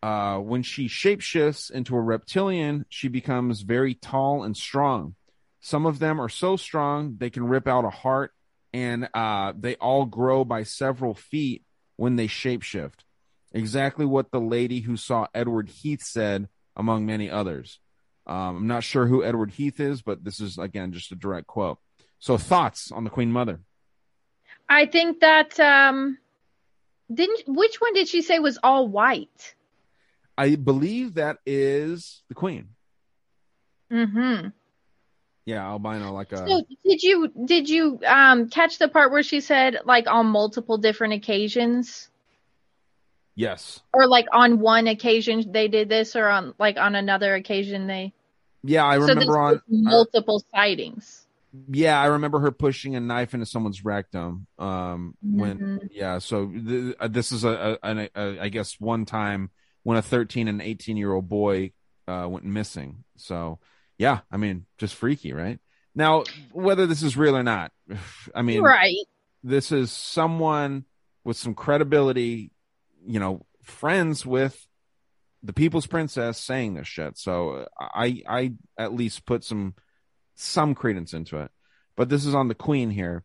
[0.00, 5.16] Uh, when she shapeshifts into a reptilian, she becomes very tall and strong.
[5.60, 8.32] Some of them are so strong they can rip out a heart,
[8.72, 11.64] and uh, they all grow by several feet
[11.96, 13.00] when they shapeshift.
[13.52, 17.78] Exactly what the lady who saw Edward Heath said, among many others.
[18.26, 21.46] Um, I'm not sure who Edward Heath is, but this is, again, just a direct
[21.46, 21.78] quote.
[22.18, 23.60] So, thoughts on the Queen Mother?
[24.68, 26.18] i think that um
[27.12, 29.54] didn't which one did she say was all white
[30.38, 32.70] I believe that is the Queen.
[33.92, 34.48] mm-hmm
[35.44, 36.36] Yeah, albino, like a.
[36.36, 40.78] So did you did you um catch the part where she said like on multiple
[40.78, 42.08] different occasions?
[43.34, 43.80] Yes.
[43.92, 48.12] Or like on one occasion they did this, or on like on another occasion they.
[48.62, 49.60] Yeah, I remember this on.
[49.68, 51.26] multiple sightings.
[51.68, 54.46] Yeah, I remember her pushing a knife into someone's rectum.
[54.58, 55.88] Um, when Mhm.
[55.90, 59.50] yeah, so th- uh, this is a, a, a, a I guess one time
[59.82, 61.72] when a 13 and 18 year old boy
[62.06, 63.04] uh, went missing.
[63.16, 63.58] So
[64.02, 65.60] yeah, I mean, just freaky, right?
[65.94, 67.70] Now, whether this is real or not,
[68.34, 68.96] I mean, right.
[69.44, 70.86] this is someone
[71.22, 72.50] with some credibility,
[73.06, 74.66] you know, friends with
[75.44, 77.16] the people's princess saying this shit.
[77.16, 79.74] So I I at least put some
[80.34, 81.52] some credence into it.
[81.96, 83.22] But this is on the queen here.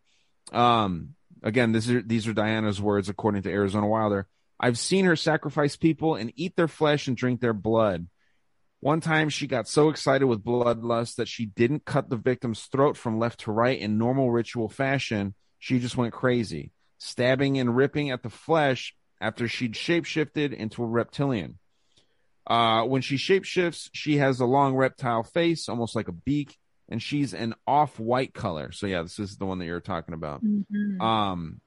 [0.52, 4.28] Um again, this are these are Diana's words according to Arizona Wilder.
[4.60, 8.08] I've seen her sacrifice people and eat their flesh and drink their blood.
[8.80, 12.95] One time she got so excited with bloodlust that she didn't cut the victim's throat
[12.95, 15.34] from left to right in normal ritual fashion.
[15.58, 20.88] She just went crazy, stabbing and ripping at the flesh after she'd shapeshifted into a
[20.88, 21.58] reptilian.
[22.45, 26.56] Uh, when she shapeshifts, she has a long reptile face, almost like a beak,
[26.88, 28.72] and she's an off-white color.
[28.72, 30.44] So yeah, this is the one that you're talking about.
[30.45, 31.02] Mhm.
[31.02, 31.62] Um,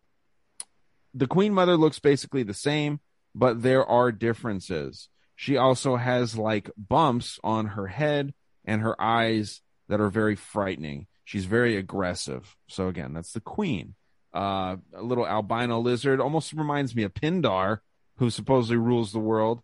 [1.13, 3.01] the Queen Mother looks basically the same,
[3.35, 5.09] but there are differences.
[5.41, 8.35] She also has like bumps on her head
[8.67, 11.07] and her eyes that are very frightening.
[11.25, 12.59] She's very aggressive.
[12.69, 13.95] So again, that's the Queen.
[14.35, 17.79] Uh, a little albino lizard almost reminds me of Pindar,
[18.19, 19.63] who supposedly rules the world.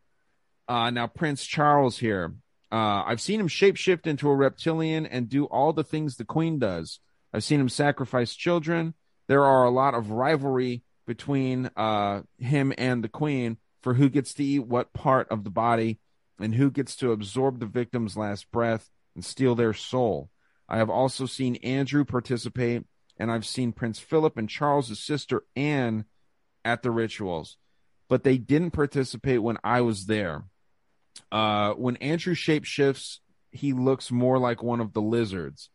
[0.66, 2.32] Uh, now Prince Charles here.
[2.73, 6.59] Uh, I've seen him shapeshift into a reptilian and do all the things the Queen
[6.59, 7.01] does.
[7.35, 8.94] I've seen him sacrifice children.
[9.27, 14.34] There are a lot of rivalry between uh, him and the Queen for who gets
[14.34, 16.00] to eat what part of the body
[16.40, 20.28] and who gets to absorb the victim's last breath and steal their soul.
[20.68, 22.82] I have also seen Andrew participate,
[23.16, 26.04] and I've seen Prince Philip and Charles's sister Anne
[26.64, 27.58] at the rituals,
[28.08, 30.46] but they didn't participate when I was there.
[31.30, 33.18] Uh, when Andrew shapeshifts,
[33.52, 35.70] he looks more like one of the lizards.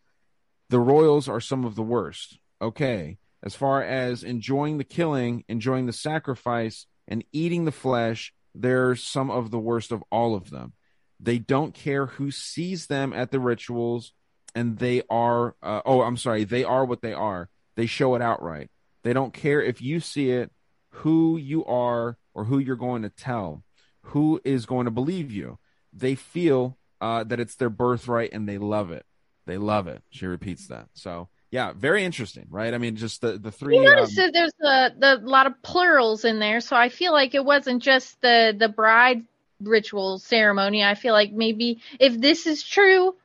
[0.69, 2.39] The royals are some of the worst.
[2.61, 3.19] Okay.
[3.41, 9.29] As far as enjoying the killing, enjoying the sacrifice, and eating the flesh, they're some
[9.29, 10.73] of the worst of all of them.
[11.19, 14.13] They don't care who sees them at the rituals,
[14.55, 17.49] and they are, uh, oh, I'm sorry, they are what they are.
[17.75, 18.69] They show it outright.
[19.03, 20.51] They don't care if you see it,
[20.89, 23.63] who you are, or who you're going to tell,
[24.01, 25.59] who is going to believe you.
[25.93, 29.05] They feel uh, that it's their birthright and they love it.
[29.45, 30.01] They love it.
[30.09, 30.87] She repeats that.
[30.93, 32.73] So, yeah, very interesting, right?
[32.73, 33.75] I mean, just the, the three.
[33.77, 37.11] You notice um, that there's a the lot of plurals in there, so I feel
[37.11, 39.25] like it wasn't just the the bride
[39.61, 40.83] ritual ceremony.
[40.83, 43.15] I feel like maybe if this is true,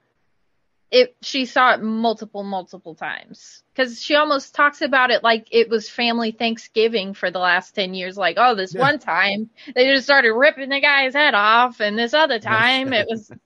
[0.91, 5.69] it she saw it multiple multiple times because she almost talks about it like it
[5.69, 8.17] was family Thanksgiving for the last ten years.
[8.17, 8.81] Like, oh, this Yeah.
[8.81, 13.07] one time they just started ripping the guy's head off, and this other time it
[13.09, 13.31] was.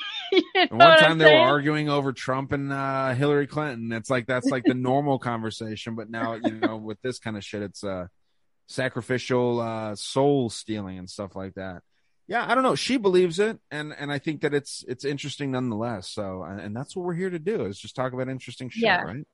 [0.32, 3.92] you know one time I'm they were arguing over Trump and uh, Hillary Clinton.
[3.92, 7.44] It's like that's like the normal conversation, but now you know with this kind of
[7.44, 8.06] shit, it's uh,
[8.68, 11.82] sacrificial uh, soul stealing and stuff like that.
[12.28, 12.76] Yeah, I don't know.
[12.76, 16.08] She believes it, and and I think that it's it's interesting nonetheless.
[16.08, 18.84] So, and and that's what we're here to do is just talk about interesting shit,
[18.84, 19.02] Yeah.
[19.02, 19.26] right?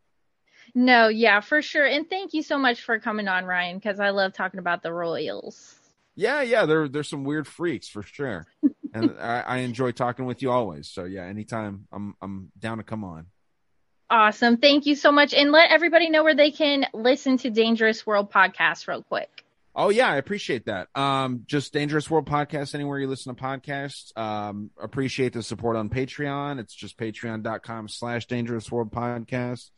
[0.75, 1.87] No, yeah, for sure.
[1.87, 4.93] And thank you so much for coming on, Ryan, because I love talking about the
[4.93, 5.75] Royals.
[6.15, 6.67] Yeah, yeah.
[6.67, 8.47] There there's some weird freaks for sure,
[8.95, 10.89] and I, I enjoy talking with you always.
[10.89, 13.27] So yeah, anytime I'm I'm down to come on.
[14.11, 14.57] Awesome.
[14.57, 15.35] Thank you so much.
[15.35, 19.45] And let everybody know where they can listen to Dangerous World podcast real quick.
[19.75, 20.89] Oh yeah, I appreciate that.
[20.97, 24.17] Um, just Dangerous World Podcast anywhere you listen to podcasts.
[24.19, 26.59] Um, appreciate the support on Patreon.
[26.59, 29.71] It's just patreon.com slash dangerous world podcast.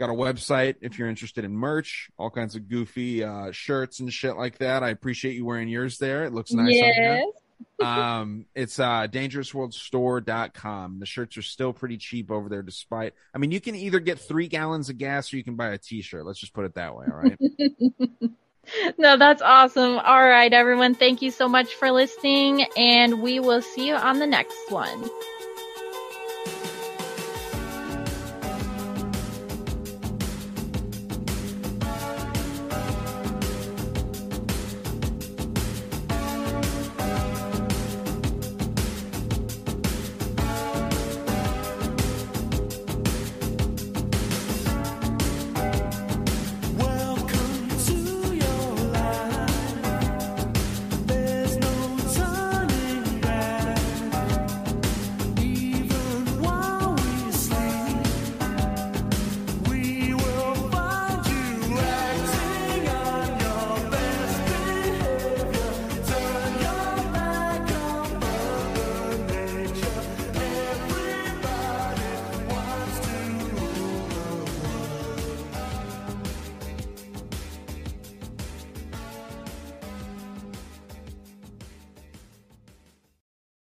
[0.00, 4.12] Got a website if you're interested in merch, all kinds of goofy uh shirts and
[4.12, 4.82] shit like that.
[4.82, 6.24] I appreciate you wearing yours there.
[6.24, 7.32] It looks nice on you.
[7.82, 13.50] Um it's uh dangerousworldstore.com the shirts are still pretty cheap over there despite i mean
[13.50, 16.38] you can either get three gallons of gas or you can buy a t-shirt let's
[16.38, 17.38] just put it that way all right
[18.98, 19.98] no, that's awesome.
[19.98, 20.94] All right, everyone.
[20.94, 25.08] Thank you so much for listening, and we will see you on the next one.